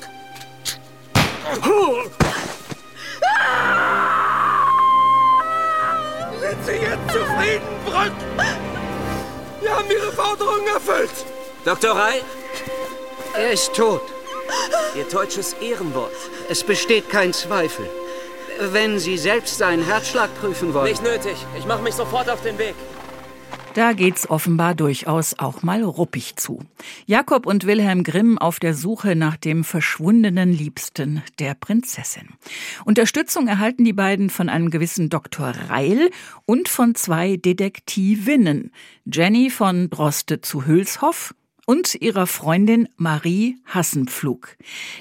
Sie 6.65 6.71
jetzt 6.71 7.11
zufrieden, 7.11 7.67
Brück? 7.85 8.11
Wir 9.61 9.75
haben 9.75 9.89
Ihre 9.89 10.11
Forderung 10.11 10.65
erfüllt. 10.73 11.11
Dr. 11.63 11.91
Rai, 11.95 12.21
er 13.35 13.51
ist 13.51 13.73
tot. 13.73 14.01
Ihr 14.95 15.03
deutsches 15.05 15.53
Ehrenwort. 15.53 16.11
Es 16.49 16.63
besteht 16.63 17.09
kein 17.09 17.33
Zweifel. 17.33 17.89
Wenn 18.59 18.99
Sie 18.99 19.17
selbst 19.17 19.57
seinen 19.57 19.83
Herzschlag 19.85 20.29
prüfen 20.39 20.73
wollen. 20.73 20.89
Nicht 20.89 21.03
nötig. 21.03 21.35
Ich 21.57 21.65
mache 21.65 21.81
mich 21.81 21.93
sofort 21.93 22.29
auf 22.29 22.41
den 22.41 22.57
Weg. 22.57 22.75
Da 23.75 23.91
geht's 23.91 24.29
offenbar 24.29 24.73
durchaus 24.73 25.37
auch 25.37 25.61
mal 25.61 25.83
ruppig 25.83 26.37
zu. 26.37 26.59
Jakob 27.07 27.45
und 27.45 27.65
Wilhelm 27.65 28.05
Grimm 28.05 28.37
auf 28.37 28.57
der 28.57 28.73
Suche 28.73 29.17
nach 29.17 29.35
dem 29.35 29.65
verschwundenen 29.65 30.53
Liebsten 30.53 31.21
der 31.39 31.55
Prinzessin. 31.55 32.29
Unterstützung 32.85 33.49
erhalten 33.49 33.83
die 33.83 33.91
beiden 33.91 34.29
von 34.29 34.47
einem 34.47 34.69
gewissen 34.69 35.09
Dr. 35.09 35.47
Reil 35.67 36.09
und 36.45 36.69
von 36.69 36.95
zwei 36.95 37.35
Detektivinnen. 37.35 38.71
Jenny 39.11 39.49
von 39.49 39.89
Droste 39.89 40.39
zu 40.39 40.65
Hülshoff 40.65 41.35
und 41.65 41.95
ihrer 41.95 42.27
Freundin 42.27 42.87
Marie 42.95 43.57
Hassenpflug. 43.65 44.55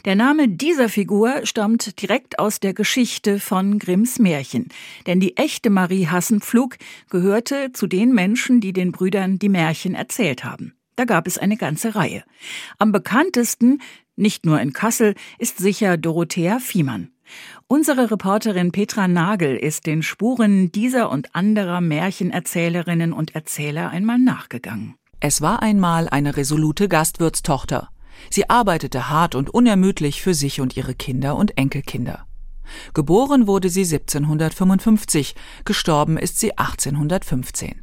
Der 0.04 0.14
Name 0.14 0.48
dieser 0.48 0.88
Figur 0.88 1.44
stammt 1.44 2.00
direkt 2.00 2.38
aus 2.38 2.60
der 2.60 2.74
Geschichte 2.74 3.38
von 3.38 3.78
Grimms 3.78 4.18
Märchen, 4.18 4.68
denn 5.06 5.20
die 5.20 5.36
echte 5.36 5.70
Marie 5.70 6.06
Hassenpflug 6.06 6.76
gehörte 7.10 7.72
zu 7.72 7.86
den 7.86 8.12
Menschen, 8.12 8.60
die 8.60 8.72
den 8.72 8.92
Brüdern 8.92 9.38
die 9.38 9.48
Märchen 9.48 9.94
erzählt 9.94 10.44
haben. 10.44 10.74
Da 10.96 11.04
gab 11.04 11.26
es 11.26 11.38
eine 11.38 11.56
ganze 11.56 11.94
Reihe. 11.94 12.24
Am 12.78 12.92
bekanntesten, 12.92 13.82
nicht 14.16 14.46
nur 14.46 14.60
in 14.60 14.72
Kassel, 14.72 15.14
ist 15.38 15.58
sicher 15.58 15.96
Dorothea 15.96 16.60
Fiemann. 16.60 17.10
Unsere 17.66 18.10
Reporterin 18.10 18.70
Petra 18.70 19.08
Nagel 19.08 19.56
ist 19.56 19.86
den 19.86 20.02
Spuren 20.02 20.70
dieser 20.70 21.10
und 21.10 21.34
anderer 21.34 21.80
Märchenerzählerinnen 21.80 23.12
und 23.12 23.34
Erzähler 23.34 23.90
einmal 23.90 24.18
nachgegangen. 24.18 24.94
Es 25.26 25.40
war 25.40 25.62
einmal 25.62 26.10
eine 26.10 26.36
resolute 26.36 26.86
Gastwirtstochter. 26.86 27.88
Sie 28.28 28.50
arbeitete 28.50 29.08
hart 29.08 29.34
und 29.34 29.48
unermüdlich 29.48 30.20
für 30.20 30.34
sich 30.34 30.60
und 30.60 30.76
ihre 30.76 30.94
Kinder 30.94 31.36
und 31.36 31.56
Enkelkinder. 31.56 32.26
Geboren 32.92 33.46
wurde 33.46 33.70
sie 33.70 33.84
1755, 33.84 35.34
gestorben 35.64 36.18
ist 36.18 36.38
sie 36.38 36.58
1815. 36.58 37.80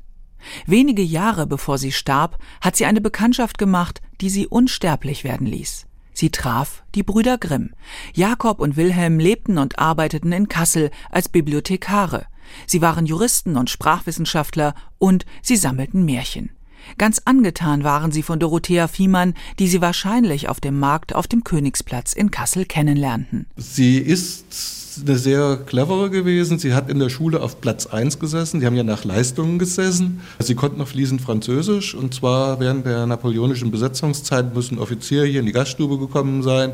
Wenige 0.68 1.02
Jahre 1.02 1.48
bevor 1.48 1.80
sie 1.80 1.92
starb, 1.92 2.38
hat 2.62 2.76
sie 2.76 2.86
eine 2.86 3.02
Bekanntschaft 3.02 3.58
gemacht, 3.58 4.04
die 4.22 4.30
sie 4.30 4.46
unsterblich 4.46 5.24
werden 5.24 5.48
ließ. 5.48 5.88
Sie 6.14 6.30
traf 6.30 6.84
die 6.94 7.02
Brüder 7.02 7.40
Grimm. 7.40 7.72
Jakob 8.14 8.60
und 8.60 8.76
Wilhelm 8.76 9.18
lebten 9.18 9.58
und 9.58 9.80
arbeiteten 9.80 10.32
in 10.32 10.48
Kassel 10.48 10.92
als 11.10 11.28
Bibliothekare. 11.28 12.28
Sie 12.68 12.84
waren 12.84 13.08
Juristen 13.08 13.58
und 13.58 13.72
Sprachwissenschaftler 13.72 14.76
und 15.00 15.26
sie 15.42 15.56
sammelten 15.56 16.06
Märchen. 16.06 16.52
Ganz 16.98 17.22
angetan 17.26 17.84
waren 17.84 18.12
sie 18.12 18.24
von 18.24 18.40
Dorothea 18.40 18.88
Fiemann, 18.88 19.34
die 19.60 19.68
sie 19.68 19.82
wahrscheinlich 19.82 20.50
auf 20.50 20.60
dem 20.60 20.80
Markt 20.80 21.16
auf 21.16 21.28
dem 21.28 21.44
Königsplatz 21.44 22.14
in 22.14 22.32
Kassel 22.32 22.66
kennenlernten. 22.66 23.48
Sie 23.58 23.98
ist 23.98 24.82
eine 25.06 25.18
sehr 25.18 25.58
clevere 25.66 26.10
gewesen. 26.10 26.60
Sie 26.60 26.74
hat 26.74 26.90
in 26.90 27.00
der 27.00 27.10
Schule 27.10 27.42
auf 27.42 27.62
Platz 27.62 27.86
1 27.86 28.20
gesessen. 28.20 28.60
Sie 28.60 28.66
haben 28.66 28.76
ja 28.76 28.84
nach 28.84 29.04
Leistungen 29.04 29.60
gesessen. 29.60 30.22
Sie 30.40 30.56
konnten 30.56 30.80
noch 30.80 30.88
fließend 30.88 31.22
Französisch. 31.22 31.96
Und 31.96 32.14
zwar 32.14 32.60
während 32.60 32.86
der 32.86 33.06
napoleonischen 33.06 33.72
Besetzungszeit 33.72 34.54
müssen 34.54 34.80
Offiziere 34.80 35.26
hier 35.26 35.40
in 35.40 35.46
die 35.46 35.52
Gaststube 35.52 35.98
gekommen 35.98 36.44
sein. 36.44 36.74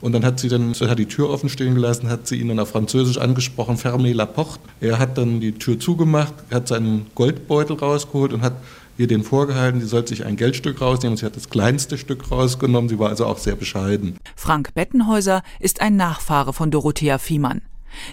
Und 0.00 0.12
dann 0.12 0.24
hat 0.24 0.38
sie 0.38 0.48
dann 0.48 0.74
hat 0.74 0.98
die 0.98 1.06
Tür 1.06 1.30
offen 1.30 1.48
stehen 1.48 1.74
gelassen, 1.74 2.10
hat 2.10 2.26
sie 2.26 2.36
ihn 2.36 2.48
dann 2.48 2.58
auf 2.58 2.68
Französisch 2.68 3.16
angesprochen, 3.16 3.78
fermez 3.78 4.14
la 4.14 4.26
porte. 4.26 4.60
Er 4.80 4.98
hat 4.98 5.16
dann 5.16 5.40
die 5.40 5.52
Tür 5.52 5.80
zugemacht, 5.80 6.34
hat 6.52 6.68
seinen 6.68 7.06
Goldbeutel 7.14 7.76
rausgeholt 7.76 8.34
und 8.34 8.42
hat 8.42 8.56
ihr 8.98 9.06
den 9.06 9.22
vorgehalten, 9.22 9.80
sie 9.80 9.86
sollte 9.86 10.10
sich 10.10 10.24
ein 10.24 10.36
Geldstück 10.36 10.80
rausnehmen. 10.80 11.16
Sie 11.16 11.26
hat 11.26 11.36
das 11.36 11.50
kleinste 11.50 11.98
Stück 11.98 12.30
rausgenommen. 12.30 12.88
Sie 12.88 12.98
war 12.98 13.08
also 13.08 13.26
auch 13.26 13.38
sehr 13.38 13.56
bescheiden. 13.56 14.18
Frank 14.34 14.74
Bettenhäuser 14.74 15.42
ist 15.60 15.80
ein 15.80 15.96
Nachfahre 15.96 16.52
von 16.52 16.70
Dorothea 16.70 17.18
Fiemann. 17.18 17.62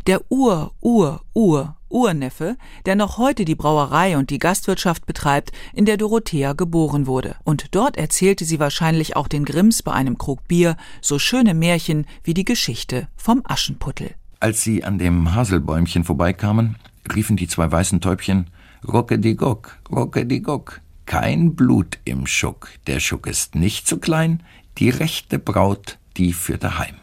Der 0.08 0.22
Ur, 0.30 0.74
Ur, 0.82 1.22
Ur, 1.34 1.76
Urneffe, 1.90 2.58
der 2.86 2.96
noch 2.96 3.18
heute 3.18 3.46
die 3.46 3.56
Brauerei 3.56 4.18
und 4.18 4.30
die 4.30 4.40
Gastwirtschaft 4.40 5.06
betreibt, 5.06 5.52
in 5.74 5.86
der 5.86 5.98
Dorothea 5.98 6.54
geboren 6.54 7.06
wurde. 7.06 7.36
Und 7.44 7.76
dort 7.76 7.98
erzählte 7.98 8.46
sie 8.46 8.60
wahrscheinlich 8.60 9.16
auch 9.16 9.28
den 9.28 9.46
Grimms 9.46 9.84
bei 9.84 9.92
einem 9.92 10.18
Krug 10.18 10.48
Bier 10.48 10.78
so 11.02 11.20
schöne 11.20 11.54
Märchen 11.54 12.06
wie 12.24 12.34
die 12.34 12.46
Geschichte 12.46 13.08
vom 13.16 13.42
Aschenputtel. 13.46 14.12
Als 14.40 14.62
sie 14.62 14.84
an 14.84 14.98
dem 14.98 15.36
Haselbäumchen 15.36 16.04
vorbeikamen, 16.04 16.76
riefen 17.14 17.38
die 17.38 17.48
zwei 17.48 17.72
weißen 17.72 18.02
Täubchen 18.02 18.48
Rockedigock, 18.88 19.78
Rockedigock. 19.92 20.82
Kein 21.06 21.56
Blut 21.56 22.00
im 22.06 22.28
Schuck. 22.28 22.70
Der 22.88 23.00
Schuck 23.00 23.28
ist 23.28 23.56
nicht 23.56 23.88
zu 23.88 23.98
klein. 23.98 24.44
Die 24.78 24.90
rechte 24.90 25.40
Braut, 25.40 26.00
die 26.18 26.34
für 26.34 26.58
daheim. 26.58 26.96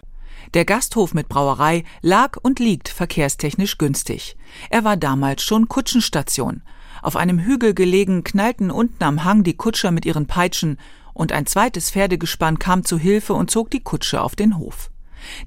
Der 0.55 0.65
Gasthof 0.65 1.15
mit 1.15 1.29
Brauerei 1.29 1.85
lag 2.03 2.37
und 2.43 2.59
liegt 2.59 2.89
verkehrstechnisch 2.89 3.79
günstig. 3.79 4.37
Er 4.69 4.85
war 4.85 4.97
damals 4.97 5.43
schon 5.43 5.69
Kutschenstation. 5.69 6.63
Auf 7.03 7.17
einem 7.17 7.39
Hügel 7.39 7.73
gelegen 7.73 8.25
knallten 8.25 8.71
unten 8.71 9.05
am 9.05 9.25
Hang 9.25 9.43
die 9.43 9.57
Kutscher 9.57 9.91
mit 9.91 10.05
ihren 10.05 10.27
Peitschen 10.27 10.77
und 11.15 11.33
ein 11.33 11.47
zweites 11.47 11.91
Pferdegespann 11.91 12.59
kam 12.59 12.85
zu 12.85 12.99
Hilfe 12.99 13.35
und 13.35 13.51
zog 13.51 13.71
die 13.71 13.83
Kutsche 13.83 14.21
auf 14.23 14.37
den 14.37 14.59
Hof. 14.59 14.91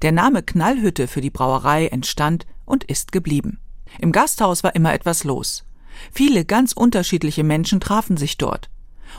Der 0.02 0.12
Name 0.12 0.42
Knallhütte 0.42 1.06
für 1.06 1.20
die 1.20 1.30
Brauerei 1.30 1.86
entstand 1.88 2.46
und 2.64 2.84
ist 2.84 3.12
geblieben. 3.12 3.58
Im 3.98 4.10
Gasthaus 4.10 4.64
war 4.64 4.74
immer 4.74 4.94
etwas 4.94 5.24
los. 5.24 5.64
Viele 6.12 6.44
ganz 6.44 6.72
unterschiedliche 6.72 7.44
Menschen 7.44 7.80
trafen 7.80 8.16
sich 8.16 8.38
dort. 8.38 8.70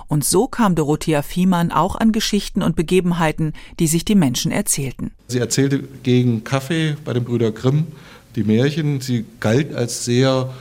Und 0.08 0.25
so 0.25 0.48
kam 0.48 0.75
Dorothea 0.75 1.22
Fiemann 1.22 1.72
auch 1.72 1.96
an 1.96 2.12
Geschichten 2.12 2.62
und 2.62 2.75
Begebenheiten, 2.75 3.53
die 3.79 3.88
sich 3.88 4.05
die 4.05 4.15
Menschen 4.15 4.51
erzählten. 4.51 5.12
Sie 5.27 5.39
erzählte 5.39 5.84
gegen 6.03 6.44
Kaffee 6.44 6.98
bei 7.05 7.13
den 7.13 7.24
Brüder 7.24 7.51
Grimm 7.51 7.88
die 8.36 8.44
Märchen. 8.44 9.01
Sie 9.01 9.25
galt 9.39 9.74
als 9.74 10.05
sehr 10.05 10.53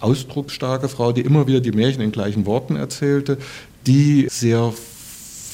ausdrucksstarke 0.00 0.88
Frau, 0.88 1.12
die 1.12 1.22
immer 1.22 1.46
wieder 1.46 1.60
die 1.60 1.72
Märchen 1.72 2.02
in 2.02 2.12
gleichen 2.12 2.46
Worten 2.46 2.76
erzählte, 2.76 3.38
die 3.86 4.26
sehr 4.28 4.72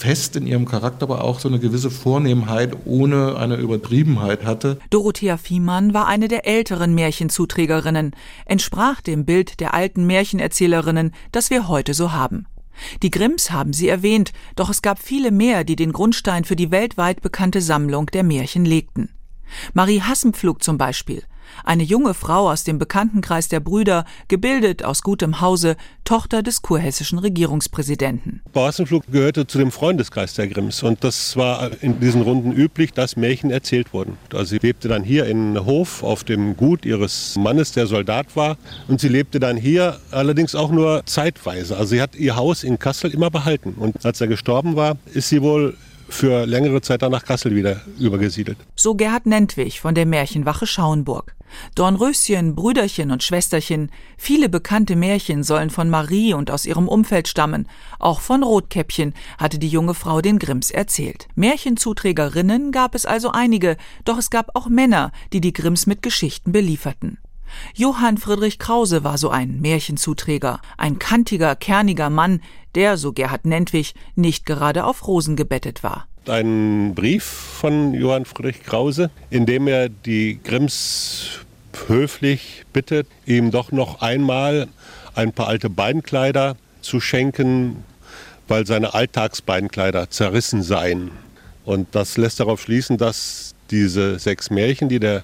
fest 0.03 0.35
in 0.35 0.49
ihrem 0.49 0.67
Charakter, 0.67 1.05
aber 1.05 1.23
auch 1.23 1.39
so 1.39 1.49
eine 1.49 1.61
gewisse 1.61 1.89
Vornehmheit 1.89 2.77
ohne 2.87 3.37
eine 3.37 3.55
Übertriebenheit 3.55 4.45
hatte. 4.45 4.79
Dorothea 4.91 5.37
Fiemann 5.37 5.95
war 5.95 6.09
eine 6.09 6.27
der 6.27 6.45
älteren 6.45 6.93
Märchenzuträgerinnen, 6.95 8.11
entsprach 8.45 9.01
dem 9.01 9.25
Bild 9.25 9.61
der 9.61 9.75
alten 9.75 10.05
Märchenerzählerinnen, 10.05 11.15
das 11.31 11.51
wir 11.51 11.69
heute 11.69 11.95
so 11.95 12.11
haben. 12.11 12.47
Die 13.05 13.13
Grimms 13.13 13.53
haben 13.53 13.73
sie 13.73 13.89
erwähnt, 13.89 14.33
doch 14.57 14.71
es 14.71 14.83
gab 14.83 14.99
viele 14.99 15.31
mehr, 15.31 15.63
die 15.63 15.77
den 15.77 15.93
Grundstein 15.93 16.45
für 16.45 16.57
die 16.57 16.73
weltweit 16.73 17.23
bekannte 17.23 17.61
Sammlung 17.61 18.07
der 18.07 18.25
Märchen 18.25 18.65
legten. 18.65 19.09
Marie 19.73 20.01
Hassenpflug 20.01 20.65
zum 20.65 20.79
Beispiel, 20.79 21.23
eine 21.65 21.83
junge 21.83 22.15
Frau 22.15 22.51
aus 22.51 22.65
dem 22.65 22.79
Bekanntenkreis 22.79 23.49
der 23.49 23.61
Brüder, 23.61 24.05
gebildet 24.29 24.85
aus 24.85 25.03
gutem 25.03 25.41
Hause, 25.41 25.77
Tochter 26.05 26.43
des 26.43 26.63
kurhessischen 26.63 27.19
Regierungspräsidenten. 27.19 28.43
Borsenflug 28.53 29.05
gehörte 29.11 29.47
zu 29.47 29.59
dem 29.59 29.71
Freundeskreis 29.71 30.35
der 30.35 30.49
Grimms 30.49 30.83
und 30.83 31.05
das 31.05 31.37
war 31.37 31.71
in 31.81 32.01
diesen 32.01 32.23
Runden 32.23 32.53
üblich, 32.53 32.93
dass 32.93 33.17
Märchen 33.17 33.51
erzählt 33.51 33.93
wurden. 33.93 34.19
Also 34.33 34.47
sie 34.47 34.59
lebte 34.59 34.89
dann 34.89 35.05
hier 35.05 35.27
in 35.27 35.65
Hof 35.65 36.03
auf 36.03 36.25
dem 36.25 36.57
Gut 36.57 36.85
ihres 36.85 37.37
Mannes, 37.37 37.73
der 37.73 37.87
Soldat 37.87 38.35
war 38.37 38.57
und 38.89 39.01
sie 39.01 39.09
lebte 39.09 39.39
dann 39.41 39.57
hier 39.57 39.99
allerdings 40.11 40.55
auch 40.55 40.71
nur 40.71 41.03
zeitweise. 41.07 41.77
Also 41.77 41.91
sie 41.91 42.03
hat 42.03 42.17
ihr 42.17 42.37
Haus 42.37 42.65
in 42.65 42.79
Kassel 42.79 43.13
immer 43.13 43.31
behalten 43.31 43.75
und 43.79 44.05
als 44.05 44.21
er 44.21 44.27
gestorben 44.27 44.77
war, 44.77 44.97
ist 45.15 45.29
sie 45.29 45.43
wohl 45.43 45.77
für 46.13 46.47
längere 46.47 46.81
Zeit 46.81 47.03
dann 47.03 47.13
nach 47.13 47.25
Kassel 47.25 47.55
wieder 47.55 47.81
übergesiedelt. 47.99 48.59
So 48.77 48.95
Gerhard 48.95 49.27
Nentwich 49.27 49.81
von 49.81 49.95
der 49.95 50.07
Märchenwache 50.07 50.67
Schauenburg. 50.67 51.35
Dornröschen, 51.75 52.55
Brüderchen 52.55 53.11
und 53.11 53.23
Schwesterchen, 53.23 53.91
viele 54.17 54.49
bekannte 54.49 54.97
Märchen 54.97 55.43
sollen 55.43 55.71
von 55.71 55.91
Marie 55.91 56.35
und 56.35 56.51
aus 56.51 56.65
ihrem 56.65 56.89
Umfeld 56.89 57.29
stammen. 57.29 57.69
Auch 57.99 58.21
von 58.21 58.43
Rotkäppchen 58.43 59.15
hatte 59.39 59.59
die 59.59 59.69
junge 59.69 59.95
Frau 59.95 60.21
den 60.21 60.39
Grimms 60.39 60.71
erzählt. 60.71 61.29
Märchenzuträgerinnen 61.35 62.73
gab 62.73 62.95
es 62.95 63.07
also 63.07 63.31
einige, 63.31 63.77
doch 64.05 64.19
es 64.19 64.31
gab 64.31 64.57
auch 64.57 64.69
Männer, 64.69 65.13
die 65.33 65.41
die 65.41 65.53
Grimms 65.53 65.87
mit 65.87 66.03
Geschichten 66.03 66.53
belieferten. 66.53 67.19
Johann 67.75 68.19
Friedrich 68.19 68.59
Krause 68.59 69.05
war 69.05 69.19
so 69.19 69.31
ein 69.31 69.61
Märchenzuträger, 69.61 70.61
ein 70.79 70.99
kantiger, 70.99 71.57
kerniger 71.57 72.11
Mann, 72.11 72.41
der, 72.75 72.97
so 72.97 73.13
Gerhard 73.13 73.45
Nentwich, 73.45 73.95
nicht 74.15 74.47
gerade 74.47 74.85
auf 74.85 75.07
Rosen 75.07 75.37
gebettet 75.37 75.83
war. 75.83 76.07
Ein 76.27 76.95
Brief 76.95 77.25
von 77.25 77.95
Johann 77.95 78.25
Friedrich 78.25 78.63
Krause, 78.63 79.11
in 79.31 79.47
dem 79.47 79.67
er 79.67 79.89
die 79.89 80.39
Grimms 80.43 81.41
höflich 81.89 82.65
bittet, 82.73 83.07
ihm 83.27 83.51
doch 83.51 83.73
noch 83.73 84.01
einmal 84.01 84.69
ein 85.15 85.33
paar 85.33 85.49
alte 85.49 85.69
Beinkleider 85.69 86.57
zu 86.81 87.01
schenken, 87.01 87.85
weil 88.49 88.67
seine 88.67 88.95
Alltagsbeinkleider 88.95 90.11
zerrissen 90.11 90.63
seien. 90.63 91.11
Und 91.65 91.95
das 91.95 92.17
lässt 92.17 92.41
darauf 92.41 92.61
schließen, 92.61 92.99
dass 92.99 93.55
diese 93.71 94.19
sechs 94.19 94.51
Märchen, 94.51 94.89
die 94.89 95.01
der 95.01 95.23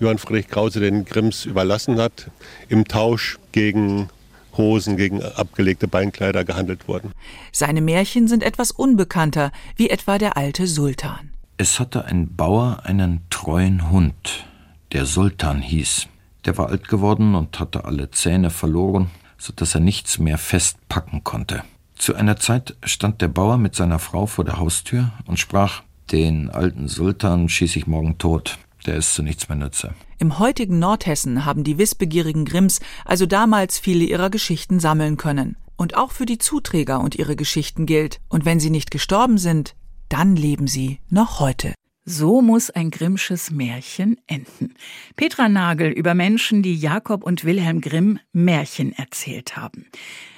Johann 0.00 0.18
Friedrich 0.18 0.48
Krause 0.48 0.80
den 0.80 1.04
Grimms 1.04 1.44
überlassen 1.44 2.00
hat, 2.00 2.30
im 2.68 2.86
Tausch 2.86 3.38
gegen 3.52 4.08
Hosen, 4.56 4.96
gegen 4.96 5.22
abgelegte 5.22 5.88
Beinkleider 5.88 6.44
gehandelt 6.44 6.88
wurden. 6.88 7.12
Seine 7.52 7.82
Märchen 7.82 8.26
sind 8.26 8.42
etwas 8.42 8.70
unbekannter, 8.70 9.52
wie 9.76 9.90
etwa 9.90 10.18
der 10.18 10.36
alte 10.36 10.66
Sultan. 10.66 11.30
Es 11.58 11.78
hatte 11.78 12.06
ein 12.06 12.34
Bauer 12.34 12.80
einen 12.84 13.20
treuen 13.28 13.90
Hund, 13.90 14.46
der 14.92 15.04
Sultan 15.04 15.60
hieß. 15.60 16.08
Der 16.46 16.56
war 16.56 16.70
alt 16.70 16.88
geworden 16.88 17.34
und 17.34 17.60
hatte 17.60 17.84
alle 17.84 18.10
Zähne 18.10 18.48
verloren, 18.48 19.10
so 19.36 19.52
dass 19.54 19.74
er 19.74 19.82
nichts 19.82 20.18
mehr 20.18 20.38
festpacken 20.38 21.22
konnte. 21.22 21.62
Zu 21.94 22.14
einer 22.14 22.38
Zeit 22.38 22.74
stand 22.82 23.20
der 23.20 23.28
Bauer 23.28 23.58
mit 23.58 23.74
seiner 23.74 23.98
Frau 23.98 24.24
vor 24.24 24.46
der 24.46 24.58
Haustür 24.58 25.12
und 25.26 25.38
sprach, 25.38 25.82
den 26.10 26.48
alten 26.48 26.88
Sultan 26.88 27.50
schieß 27.50 27.76
ich 27.76 27.86
morgen 27.86 28.16
tot 28.16 28.58
der 28.86 28.96
ist 28.96 29.14
zu 29.14 29.22
nichts 29.22 29.48
mehr 29.48 29.58
nütze. 29.58 29.94
Im 30.18 30.38
heutigen 30.38 30.78
Nordhessen 30.78 31.44
haben 31.44 31.64
die 31.64 31.78
wissbegierigen 31.78 32.44
Grimms 32.44 32.80
also 33.04 33.26
damals 33.26 33.78
viele 33.78 34.04
ihrer 34.04 34.30
Geschichten 34.30 34.80
sammeln 34.80 35.16
können. 35.16 35.56
Und 35.76 35.96
auch 35.96 36.12
für 36.12 36.26
die 36.26 36.38
Zuträger 36.38 37.00
und 37.00 37.14
ihre 37.14 37.36
Geschichten 37.36 37.86
gilt, 37.86 38.20
und 38.28 38.44
wenn 38.44 38.60
sie 38.60 38.70
nicht 38.70 38.90
gestorben 38.90 39.38
sind, 39.38 39.74
dann 40.10 40.36
leben 40.36 40.66
sie 40.66 41.00
noch 41.08 41.40
heute. 41.40 41.72
So 42.06 42.40
muss 42.40 42.70
ein 42.70 42.90
Grimmsches 42.90 43.50
Märchen 43.50 44.16
enden. 44.26 44.74
Petra 45.16 45.50
Nagel 45.50 45.90
über 45.90 46.14
Menschen, 46.14 46.62
die 46.62 46.74
Jakob 46.74 47.22
und 47.22 47.44
Wilhelm 47.44 47.82
Grimm 47.82 48.18
Märchen 48.32 48.92
erzählt 48.92 49.56
haben. 49.56 49.86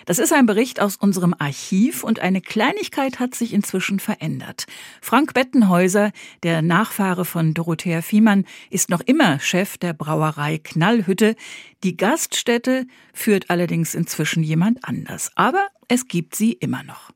Das 0.05 0.18
ist 0.18 0.33
ein 0.33 0.46
Bericht 0.46 0.81
aus 0.81 0.96
unserem 0.96 1.35
Archiv 1.38 2.03
und 2.03 2.18
eine 2.18 2.40
Kleinigkeit 2.40 3.20
hat 3.20 3.37
sich 3.37 3.53
inzwischen 3.53 4.01
verändert. 4.01 4.66
Frank 5.01 5.35
Bettenhäuser, 5.35 6.11
der 6.42 6.62
Nachfahre 6.62 7.25
von 7.25 7.55
Dorothea 7.55 8.03
Fiemann, 8.03 8.44
ist 8.68 8.90
noch 8.90 9.01
immer 9.01 9.38
Chef 9.38 9.79
der 9.79 9.92
Brauerei 9.92 10.59
Knallhütte. 10.59 11.37
Die 11.85 11.96
Gaststätte 11.96 12.87
führt 13.14 13.51
allerdings 13.51 13.94
inzwischen 13.94 14.42
jemand 14.42 14.85
anders. 14.85 15.31
Aber 15.37 15.68
es 15.87 16.09
gibt 16.09 16.35
sie 16.35 16.53
immer 16.55 16.83
noch. 16.83 17.12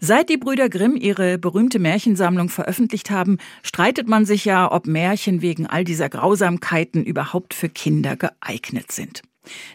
Seit 0.00 0.28
die 0.28 0.36
Brüder 0.36 0.68
Grimm 0.68 0.96
ihre 0.96 1.38
berühmte 1.38 1.78
Märchensammlung 1.78 2.48
veröffentlicht 2.48 3.10
haben, 3.10 3.38
streitet 3.62 4.08
man 4.08 4.24
sich 4.24 4.44
ja, 4.44 4.70
ob 4.70 4.86
Märchen 4.86 5.42
wegen 5.42 5.66
all 5.66 5.84
dieser 5.84 6.08
Grausamkeiten 6.08 7.04
überhaupt 7.04 7.54
für 7.54 7.68
Kinder 7.68 8.16
geeignet 8.16 8.92
sind. 8.92 9.22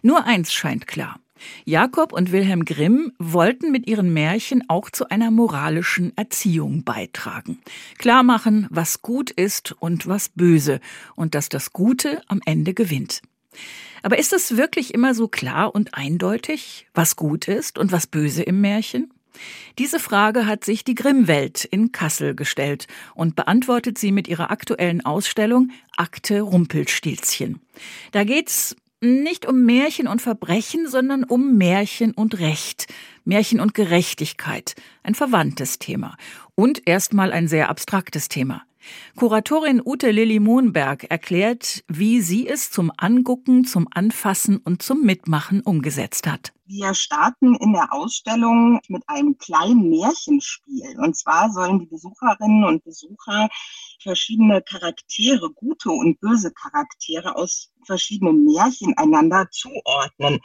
Nur 0.01 0.25
eins 0.25 0.53
scheint 0.53 0.87
klar. 0.87 1.19
Jakob 1.65 2.13
und 2.13 2.31
Wilhelm 2.31 2.65
Grimm 2.65 3.13
wollten 3.17 3.71
mit 3.71 3.87
ihren 3.87 4.13
Märchen 4.13 4.63
auch 4.69 4.89
zu 4.89 5.09
einer 5.09 5.31
moralischen 5.31 6.15
Erziehung 6.15 6.83
beitragen. 6.83 7.59
Klarmachen, 7.97 8.67
was 8.69 9.01
gut 9.01 9.31
ist 9.31 9.71
und 9.79 10.07
was 10.07 10.29
böse 10.29 10.79
und 11.15 11.33
dass 11.33 11.49
das 11.49 11.73
Gute 11.73 12.21
am 12.27 12.41
Ende 12.45 12.73
gewinnt. 12.73 13.21
Aber 14.03 14.17
ist 14.17 14.33
es 14.33 14.57
wirklich 14.57 14.93
immer 14.93 15.13
so 15.13 15.27
klar 15.27 15.73
und 15.75 15.93
eindeutig, 15.93 16.87
was 16.93 17.15
gut 17.15 17.47
ist 17.47 17.77
und 17.77 17.91
was 17.91 18.07
böse 18.07 18.43
im 18.43 18.61
Märchen? 18.61 19.11
Diese 19.79 19.99
Frage 19.99 20.45
hat 20.45 20.63
sich 20.65 20.83
die 20.83 20.95
Grimmwelt 20.95 21.65
in 21.65 21.91
Kassel 21.91 22.35
gestellt 22.35 22.87
und 23.15 23.35
beantwortet 23.35 23.97
sie 23.97 24.11
mit 24.11 24.27
ihrer 24.27 24.51
aktuellen 24.51 25.05
Ausstellung 25.05 25.71
Akte 25.97 26.41
Rumpelstilzchen. 26.41 27.61
Da 28.11 28.23
geht's 28.23 28.75
nicht 29.01 29.47
um 29.47 29.63
Märchen 29.65 30.07
und 30.07 30.21
Verbrechen, 30.21 30.87
sondern 30.87 31.23
um 31.23 31.57
Märchen 31.57 32.13
und 32.13 32.39
Recht, 32.39 32.87
Märchen 33.25 33.59
und 33.59 33.73
Gerechtigkeit, 33.73 34.75
ein 35.03 35.15
verwandtes 35.15 35.79
Thema 35.79 36.17
und 36.53 36.87
erstmal 36.87 37.31
ein 37.31 37.47
sehr 37.47 37.69
abstraktes 37.69 38.29
Thema. 38.29 38.63
Kuratorin 39.15 39.81
Ute 39.83 40.11
Lilly 40.11 40.39
Mohnberg 40.39 41.05
erklärt, 41.09 41.83
wie 41.87 42.21
sie 42.21 42.47
es 42.47 42.71
zum 42.71 42.91
Angucken, 42.97 43.65
zum 43.65 43.87
Anfassen 43.91 44.57
und 44.57 44.81
zum 44.81 45.03
Mitmachen 45.03 45.61
umgesetzt 45.61 46.27
hat. 46.27 46.51
Wir 46.73 46.93
starten 46.93 47.53
in 47.55 47.73
der 47.73 47.91
Ausstellung 47.91 48.79
mit 48.87 49.03
einem 49.07 49.37
kleinen 49.37 49.89
Märchenspiel. 49.89 50.97
Und 50.99 51.17
zwar 51.17 51.51
sollen 51.51 51.79
die 51.79 51.85
Besucherinnen 51.85 52.63
und 52.63 52.85
Besucher 52.85 53.49
verschiedene 54.01 54.61
Charaktere, 54.61 55.51
gute 55.51 55.91
und 55.91 56.21
böse 56.21 56.53
Charaktere 56.53 57.35
aus 57.35 57.71
verschiedenen 57.85 58.45
Märchen 58.45 58.97
einander 58.97 59.49
zuordnen. 59.51 60.39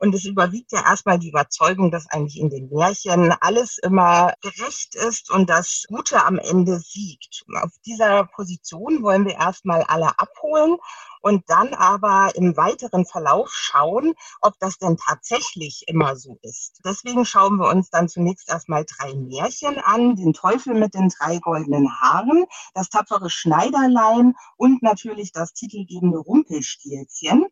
Und 0.00 0.14
es 0.14 0.26
überwiegt 0.26 0.70
ja 0.72 0.84
erstmal 0.84 1.18
die 1.18 1.30
Überzeugung, 1.30 1.90
dass 1.90 2.10
eigentlich 2.10 2.38
in 2.38 2.50
den 2.50 2.68
Märchen 2.68 3.32
alles 3.40 3.78
immer 3.78 4.34
gerecht 4.42 4.94
ist 4.94 5.30
und 5.30 5.48
das 5.48 5.84
Gute 5.88 6.22
am 6.26 6.38
Ende 6.38 6.78
siegt. 6.78 7.42
Auf 7.62 7.72
dieser 7.86 8.24
Position 8.24 9.02
wollen 9.02 9.24
wir 9.24 9.36
erstmal 9.36 9.82
alle 9.84 10.18
abholen 10.18 10.76
und 11.20 11.44
dann 11.48 11.74
aber 11.74 12.32
im 12.34 12.56
weiteren 12.56 13.06
Verlauf 13.06 13.50
schauen, 13.52 14.14
ob 14.40 14.58
das 14.58 14.78
denn 14.78 14.96
tatsächlich 14.96 15.84
immer 15.86 16.16
so 16.16 16.38
ist. 16.42 16.80
Deswegen 16.84 17.24
schauen 17.24 17.56
wir 17.58 17.68
uns 17.68 17.90
dann 17.90 18.08
zunächst 18.08 18.48
erstmal 18.48 18.84
drei 18.84 19.14
Märchen 19.14 19.78
an. 19.78 20.16
Den 20.16 20.32
Teufel 20.32 20.74
mit 20.74 20.94
den 20.94 21.08
drei 21.08 21.38
goldenen 21.38 22.00
Haaren, 22.00 22.44
das 22.74 22.88
tapfere 22.90 23.30
Schneiderlein 23.30 24.34
und 24.56 24.82
natürlich 24.82 25.32
das 25.32 25.52
titelgebende 25.52 26.18
Rumpelstilzchen. 26.18 27.46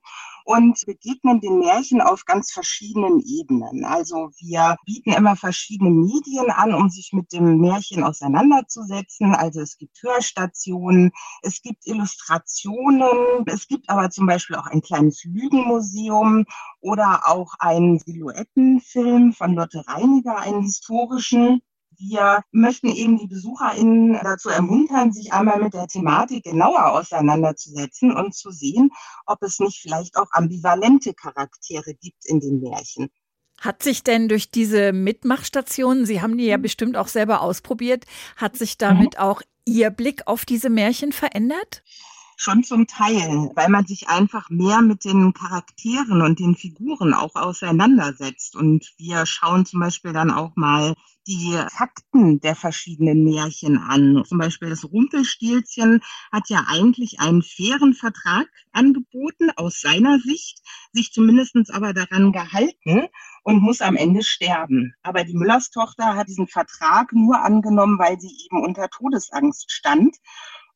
und 0.48 0.82
begegnen 0.86 1.42
den 1.42 1.58
Märchen 1.58 2.00
auf 2.00 2.24
ganz 2.24 2.50
verschiedenen 2.52 3.20
Ebenen. 3.20 3.84
Also 3.84 4.30
wir 4.38 4.76
bieten 4.86 5.12
immer 5.12 5.36
verschiedene 5.36 5.90
Medien 5.90 6.50
an, 6.50 6.72
um 6.72 6.88
sich 6.88 7.12
mit 7.12 7.34
dem 7.34 7.58
Märchen 7.58 8.02
auseinanderzusetzen. 8.02 9.34
Also 9.34 9.60
es 9.60 9.76
gibt 9.76 10.02
Hörstationen, 10.02 11.12
es 11.42 11.60
gibt 11.60 11.86
Illustrationen, 11.86 13.44
es 13.58 13.66
gibt 13.66 13.90
aber 13.90 14.08
zum 14.10 14.26
Beispiel 14.26 14.54
auch 14.54 14.66
ein 14.66 14.82
kleines 14.82 15.24
Lügenmuseum 15.24 16.46
oder 16.80 17.22
auch 17.26 17.54
einen 17.58 17.98
Silhouettenfilm 17.98 19.32
von 19.32 19.54
Lotte 19.54 19.82
Reiniger, 19.88 20.38
einen 20.38 20.62
historischen. 20.62 21.60
Wir 21.96 22.44
möchten 22.52 22.86
eben 22.86 23.18
die 23.18 23.26
BesucherInnen 23.26 24.20
dazu 24.22 24.48
ermuntern, 24.48 25.12
sich 25.12 25.32
einmal 25.32 25.60
mit 25.60 25.74
der 25.74 25.88
Thematik 25.88 26.44
genauer 26.44 26.92
auseinanderzusetzen 26.92 28.16
und 28.16 28.32
zu 28.32 28.52
sehen, 28.52 28.90
ob 29.26 29.42
es 29.42 29.58
nicht 29.58 29.80
vielleicht 29.80 30.16
auch 30.16 30.28
ambivalente 30.30 31.14
Charaktere 31.14 31.94
gibt 31.94 32.26
in 32.26 32.38
den 32.38 32.60
Märchen. 32.60 33.10
Hat 33.60 33.82
sich 33.82 34.04
denn 34.04 34.28
durch 34.28 34.52
diese 34.52 34.92
Mitmachstationen, 34.92 36.06
Sie 36.06 36.22
haben 36.22 36.38
die 36.38 36.46
ja 36.46 36.58
bestimmt 36.58 36.96
auch 36.96 37.08
selber 37.08 37.40
ausprobiert, 37.40 38.04
hat 38.36 38.56
sich 38.56 38.78
damit 38.78 39.14
mhm. 39.14 39.20
auch 39.20 39.42
Ihr 39.64 39.90
Blick 39.90 40.28
auf 40.28 40.44
diese 40.44 40.70
Märchen 40.70 41.10
verändert? 41.10 41.82
Schon 42.40 42.62
zum 42.62 42.86
Teil, 42.86 43.50
weil 43.56 43.68
man 43.68 43.84
sich 43.84 44.08
einfach 44.08 44.48
mehr 44.48 44.80
mit 44.80 45.04
den 45.04 45.32
Charakteren 45.32 46.22
und 46.22 46.38
den 46.38 46.54
Figuren 46.54 47.12
auch 47.12 47.34
auseinandersetzt. 47.34 48.54
Und 48.54 48.94
wir 48.96 49.26
schauen 49.26 49.66
zum 49.66 49.80
Beispiel 49.80 50.12
dann 50.12 50.30
auch 50.30 50.54
mal 50.54 50.94
die 51.26 51.58
Fakten 51.76 52.38
der 52.38 52.54
verschiedenen 52.54 53.24
Märchen 53.24 53.76
an. 53.76 54.22
Zum 54.24 54.38
Beispiel 54.38 54.70
das 54.70 54.84
Rumpelstilzchen 54.84 56.00
hat 56.30 56.48
ja 56.48 56.64
eigentlich 56.68 57.18
einen 57.18 57.42
fairen 57.42 57.92
Vertrag 57.92 58.46
angeboten 58.70 59.50
aus 59.56 59.80
seiner 59.80 60.20
Sicht, 60.20 60.62
sich 60.92 61.10
zumindest 61.10 61.56
aber 61.74 61.92
daran 61.92 62.30
gehalten 62.30 63.08
und 63.42 63.62
muss 63.62 63.80
am 63.80 63.96
Ende 63.96 64.22
sterben. 64.22 64.94
Aber 65.02 65.24
die 65.24 65.34
Müllerstochter 65.34 66.14
hat 66.14 66.28
diesen 66.28 66.46
Vertrag 66.46 67.12
nur 67.12 67.42
angenommen, 67.42 67.98
weil 67.98 68.20
sie 68.20 68.32
eben 68.46 68.62
unter 68.62 68.88
Todesangst 68.88 69.72
stand 69.72 70.16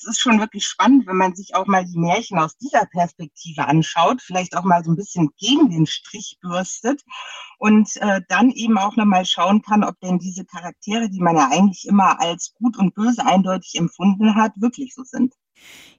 ist 0.04 0.20
schon 0.20 0.40
wirklich 0.40 0.66
spannend, 0.66 1.06
wenn 1.06 1.16
man 1.16 1.34
sich 1.34 1.54
auch 1.54 1.66
mal 1.66 1.84
die 1.84 1.98
Märchen 1.98 2.38
aus 2.38 2.56
dieser 2.56 2.86
Perspektive 2.86 3.66
anschaut, 3.66 4.22
vielleicht 4.22 4.56
auch 4.56 4.64
mal 4.64 4.82
so 4.84 4.90
ein 4.90 4.96
bisschen 4.96 5.30
gegen 5.38 5.70
den 5.70 5.86
Strich 5.86 6.38
bürstet 6.40 7.02
und 7.58 7.96
äh, 7.96 8.20
dann 8.28 8.50
eben 8.50 8.78
auch 8.78 8.96
nochmal 8.96 9.24
schauen 9.24 9.62
kann, 9.62 9.84
ob 9.84 9.98
denn 10.00 10.18
diese 10.18 10.44
Charaktere, 10.44 11.08
die 11.08 11.20
man 11.20 11.36
ja 11.36 11.48
eigentlich 11.50 11.86
immer 11.86 12.20
als 12.20 12.54
gut 12.54 12.78
und 12.78 12.94
böse 12.94 13.24
eindeutig 13.24 13.74
empfunden 13.76 14.34
hat, 14.34 14.52
wirklich 14.56 14.94
so 14.94 15.04
sind. 15.04 15.34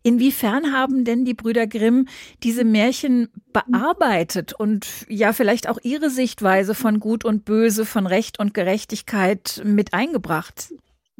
Inwiefern 0.01 0.73
haben 0.73 1.05
denn 1.05 1.23
die 1.23 1.33
Brüder 1.33 1.67
Grimm 1.67 2.07
diese 2.43 2.65
Märchen 2.65 3.29
bearbeitet 3.53 4.53
und 4.53 5.05
ja 5.07 5.31
vielleicht 5.31 5.69
auch 5.69 5.79
ihre 5.83 6.09
Sichtweise 6.09 6.75
von 6.75 6.99
Gut 6.99 7.23
und 7.23 7.45
Böse, 7.45 7.85
von 7.85 8.05
Recht 8.05 8.39
und 8.39 8.53
Gerechtigkeit 8.53 9.61
mit 9.63 9.93
eingebracht? 9.93 10.73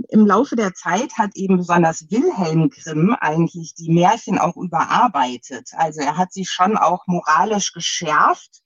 Im 0.10 0.26
Laufe 0.26 0.56
der 0.56 0.74
Zeit 0.74 1.18
hat 1.18 1.36
eben 1.36 1.58
besonders 1.58 2.10
Wilhelm 2.10 2.70
Grimm 2.70 3.16
eigentlich 3.20 3.76
die 3.76 3.92
Märchen 3.92 4.40
auch 4.40 4.56
überarbeitet. 4.58 5.70
Also 5.74 6.02
er 6.02 6.18
hat 6.18 6.34
sie 6.34 6.46
schon 6.46 6.78
auch 6.78 7.06
moralisch 7.06 7.74
geschärft 7.74 8.63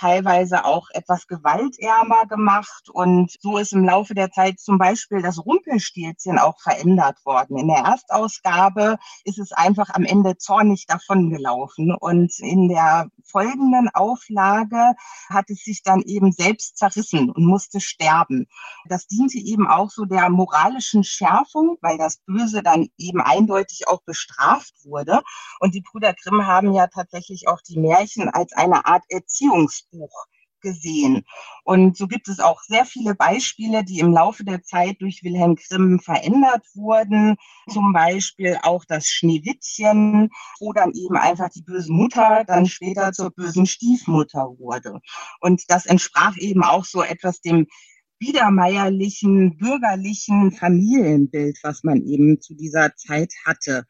teilweise 0.00 0.64
auch 0.64 0.88
etwas 0.94 1.26
gewaltärmer 1.26 2.26
gemacht. 2.26 2.88
Und 2.90 3.36
so 3.40 3.58
ist 3.58 3.72
im 3.72 3.84
Laufe 3.84 4.14
der 4.14 4.30
Zeit 4.30 4.58
zum 4.58 4.78
Beispiel 4.78 5.20
das 5.20 5.44
Rumpelstilzchen 5.44 6.38
auch 6.38 6.58
verändert 6.60 7.18
worden. 7.26 7.58
In 7.58 7.68
der 7.68 7.84
Erstausgabe 7.84 8.96
ist 9.24 9.38
es 9.38 9.52
einfach 9.52 9.90
am 9.90 10.04
Ende 10.04 10.38
zornig 10.38 10.86
davongelaufen. 10.86 11.94
Und 11.94 12.32
in 12.38 12.68
der 12.68 13.08
folgenden 13.24 13.90
Auflage 13.92 14.94
hat 15.28 15.50
es 15.50 15.64
sich 15.64 15.82
dann 15.82 16.00
eben 16.00 16.32
selbst 16.32 16.78
zerrissen 16.78 17.30
und 17.30 17.44
musste 17.44 17.80
sterben. 17.80 18.46
Das 18.88 19.06
diente 19.06 19.38
eben 19.38 19.66
auch 19.66 19.90
so 19.90 20.06
der 20.06 20.30
moralischen 20.30 21.04
Schärfung, 21.04 21.76
weil 21.82 21.98
das 21.98 22.18
Böse 22.26 22.62
dann 22.62 22.88
eben 22.96 23.20
eindeutig 23.20 23.86
auch 23.86 24.02
bestraft 24.02 24.74
wurde. 24.84 25.20
Und 25.58 25.74
die 25.74 25.82
Brüder 25.82 26.14
Grimm 26.14 26.46
haben 26.46 26.72
ja 26.72 26.86
tatsächlich 26.86 27.48
auch 27.48 27.60
die 27.60 27.78
Märchen 27.78 28.30
als 28.30 28.52
eine 28.52 28.86
Art 28.86 29.04
Erziehungs 29.10 29.89
Buch 29.90 30.26
gesehen. 30.60 31.24
Und 31.64 31.96
so 31.96 32.06
gibt 32.06 32.28
es 32.28 32.40
auch 32.40 32.60
sehr 32.62 32.84
viele 32.84 33.14
Beispiele, 33.14 33.84
die 33.84 33.98
im 33.98 34.12
Laufe 34.12 34.44
der 34.44 34.62
Zeit 34.62 34.96
durch 35.00 35.22
Wilhelm 35.22 35.56
Grimm 35.56 36.00
verändert 36.00 36.66
wurden. 36.74 37.36
Zum 37.68 37.92
Beispiel 37.92 38.58
auch 38.62 38.84
das 38.84 39.06
Schneewittchen, 39.06 40.30
wo 40.60 40.72
dann 40.72 40.92
eben 40.92 41.16
einfach 41.16 41.48
die 41.48 41.62
böse 41.62 41.92
Mutter 41.92 42.44
dann 42.46 42.66
später 42.66 43.12
zur 43.12 43.30
bösen 43.30 43.66
Stiefmutter 43.66 44.46
wurde. 44.58 45.00
Und 45.40 45.70
das 45.70 45.86
entsprach 45.86 46.36
eben 46.36 46.62
auch 46.62 46.84
so 46.84 47.02
etwas 47.02 47.40
dem 47.40 47.66
biedermeierlichen, 48.20 49.56
bürgerlichen 49.56 50.52
Familienbild, 50.52 51.58
was 51.62 51.82
man 51.82 52.04
eben 52.04 52.40
zu 52.40 52.54
dieser 52.54 52.94
Zeit 52.94 53.32
hatte. 53.46 53.86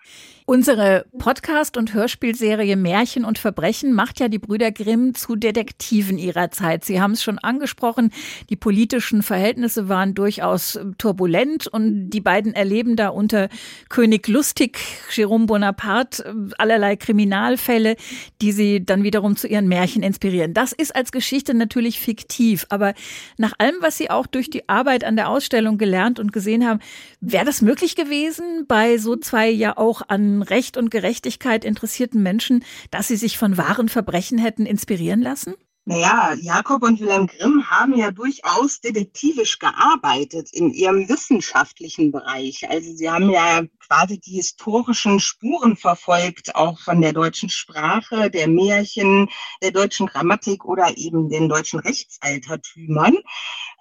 Unsere 0.47 1.05
Podcast- 1.19 1.77
und 1.77 1.95
Hörspielserie 1.95 2.77
Märchen 2.77 3.25
und 3.25 3.38
Verbrechen 3.38 3.93
macht 3.93 4.21
ja 4.21 4.29
die 4.29 4.38
Brüder 4.38 4.71
Grimm 4.71 5.14
zu 5.14 5.35
Detektiven 5.37 6.16
ihrer 6.16 6.51
Zeit. 6.51 6.85
Sie 6.85 7.01
haben 7.01 7.12
es 7.12 7.23
schon 7.23 7.38
angesprochen, 7.38 8.12
die 8.49 8.57
politischen 8.57 9.23
Verhältnisse 9.23 9.88
waren 9.88 10.14
durchaus 10.14 10.79
turbulent 10.99 11.66
und 11.66 12.11
die 12.11 12.21
beiden 12.21 12.55
erleben 12.55 12.95
da 12.95 13.09
unter 13.09 13.49
König 13.88 14.29
Lustig, 14.29 14.79
Jérôme 15.11 15.47
Bonaparte, 15.47 16.35
allerlei 16.57 16.95
Kriminalfälle, 16.95 17.97
die 18.40 18.53
sie 18.53 18.85
dann 18.85 19.03
wiederum 19.03 19.35
zu 19.35 19.49
ihren 19.49 19.66
Märchen 19.66 20.05
inspirieren. 20.05 20.55
Das 20.55 20.73
ist 20.73 20.95
als 20.95 21.11
Geschichte 21.11 21.53
natürlich 21.53 21.99
fiktiv, 21.99 22.66
aber 22.69 22.95
nach 23.38 23.55
allem, 23.59 23.77
was 23.81 23.99
Sie 23.99 24.11
auch 24.11 24.20
auch 24.21 24.27
durch 24.27 24.51
die 24.51 24.69
Arbeit 24.69 25.03
an 25.03 25.17
der 25.17 25.31
Ausstellung 25.31 25.79
gelernt 25.79 26.21
und 26.21 26.33
gesehen 26.33 26.67
haben. 26.67 26.81
Wäre 27.21 27.47
das 27.47 27.63
möglich 27.63 27.97
gewesen 27.97 28.67
bei 28.69 28.99
so 28.99 29.17
zwei 29.17 29.49
ja 29.49 29.77
auch 29.79 30.03
an 30.09 30.43
Recht 30.43 30.77
und 30.77 30.91
Gerechtigkeit 30.91 31.65
interessierten 31.65 32.23
Menschen, 32.23 32.63
dass 32.91 33.09
sie 33.09 33.17
sich 33.17 33.39
von 33.39 33.57
wahren 33.57 33.89
Verbrechen 33.89 34.39
hätten 34.39 34.67
inspirieren 34.67 35.23
lassen? 35.23 35.55
Naja, 35.87 36.35
Jakob 36.35 36.83
und 36.83 37.01
Wilhelm 37.01 37.27
Grimm 37.27 37.71
haben 37.71 37.97
ja 37.97 38.11
durchaus 38.11 38.81
detektivisch 38.83 39.59
gearbeitet 39.59 40.51
in 40.53 40.71
ihrem 40.73 41.09
wissenschaftlichen 41.09 42.12
Bereich. 42.12 42.69
Also 42.69 42.93
sie 42.95 43.11
haben 43.11 43.31
ja 43.31 43.62
quasi 43.88 44.21
die 44.21 44.33
historischen 44.33 45.21
Spuren 45.21 45.77
verfolgt, 45.77 46.55
auch 46.55 46.79
von 46.79 47.01
der 47.01 47.14
deutschen 47.14 47.49
Sprache, 47.49 48.31
der 48.31 48.47
Märchen, 48.47 49.31
der 49.62 49.71
deutschen 49.71 50.07
Grammatik 50.07 50.66
oder 50.66 50.99
eben 50.99 51.31
den 51.31 51.49
deutschen 51.49 51.81
Rechtsaltertümern. 51.81 53.16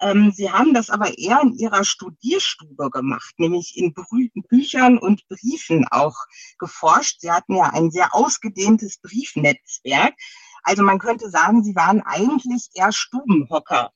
Ähm, 0.00 0.32
sie 0.34 0.50
haben 0.50 0.72
das 0.72 0.88
aber 0.88 1.18
eher 1.18 1.42
in 1.42 1.52
ihrer 1.52 1.84
Studierstube 1.84 2.88
gemacht, 2.90 3.34
nämlich 3.36 3.76
in 3.76 3.92
Büchern 4.48 4.96
und 4.96 5.28
Briefen 5.28 5.86
auch 5.90 6.16
geforscht. 6.58 7.20
Sie 7.20 7.30
hatten 7.30 7.56
ja 7.56 7.70
ein 7.74 7.90
sehr 7.90 8.14
ausgedehntes 8.14 8.98
Briefnetzwerk. 8.98 10.14
Also 10.62 10.82
man 10.82 10.98
könnte 10.98 11.30
sagen, 11.30 11.62
sie 11.62 11.74
waren 11.74 12.02
eigentlich 12.02 12.70
eher 12.74 12.92
Stubenhocker. 12.92 13.90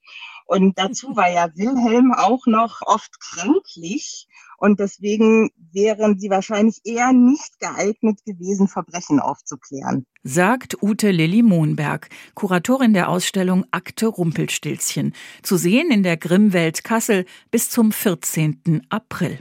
Und 0.46 0.78
dazu 0.78 1.16
war 1.16 1.30
ja 1.30 1.48
Wilhelm 1.54 2.12
auch 2.12 2.46
noch 2.46 2.80
oft 2.82 3.18
kränklich 3.20 4.28
und 4.58 4.78
deswegen 4.78 5.50
wären 5.72 6.18
sie 6.18 6.30
wahrscheinlich 6.30 6.80
eher 6.84 7.12
nicht 7.12 7.58
geeignet 7.60 8.24
gewesen, 8.24 8.68
Verbrechen 8.68 9.20
aufzuklären. 9.20 10.06
Sagt 10.22 10.82
Ute 10.82 11.10
Lilly 11.10 11.42
Mohnberg, 11.42 12.08
Kuratorin 12.34 12.94
der 12.94 13.08
Ausstellung 13.08 13.64
Akte 13.70 14.06
Rumpelstilzchen, 14.06 15.14
zu 15.42 15.56
sehen 15.56 15.90
in 15.90 16.02
der 16.02 16.16
Grimmwelt 16.16 16.84
Kassel 16.84 17.26
bis 17.50 17.70
zum 17.70 17.92
14. 17.92 18.86
April. 18.90 19.40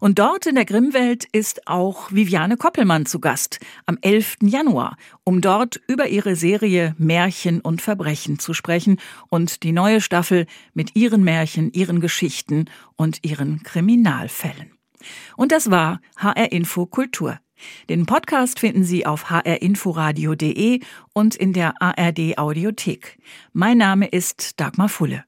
Und 0.00 0.18
dort 0.18 0.46
in 0.46 0.54
der 0.54 0.64
Grimmwelt 0.64 1.26
ist 1.32 1.66
auch 1.66 2.10
Viviane 2.12 2.56
Koppelmann 2.56 3.06
zu 3.06 3.20
Gast 3.20 3.60
am 3.86 3.98
11. 4.00 4.38
Januar, 4.42 4.96
um 5.24 5.40
dort 5.40 5.80
über 5.86 6.08
ihre 6.08 6.36
Serie 6.36 6.94
Märchen 6.98 7.60
und 7.60 7.82
Verbrechen 7.82 8.38
zu 8.38 8.54
sprechen 8.54 8.98
und 9.28 9.62
die 9.62 9.72
neue 9.72 10.00
Staffel 10.00 10.46
mit 10.74 10.96
ihren 10.96 11.22
Märchen, 11.22 11.72
ihren 11.72 12.00
Geschichten 12.00 12.66
und 12.96 13.24
ihren 13.24 13.62
Kriminalfällen. 13.62 14.72
Und 15.36 15.52
das 15.52 15.70
war 15.70 16.00
HR 16.16 16.52
Info 16.52 16.86
Kultur. 16.86 17.38
Den 17.88 18.06
Podcast 18.06 18.60
finden 18.60 18.84
Sie 18.84 19.06
auf 19.06 19.30
hrinforadio.de 19.30 20.80
und 21.12 21.36
in 21.36 21.52
der 21.52 21.74
ARD 21.80 22.38
Audiothek. 22.38 23.18
Mein 23.52 23.78
Name 23.78 24.06
ist 24.06 24.60
Dagmar 24.60 24.88
Fulle. 24.88 25.24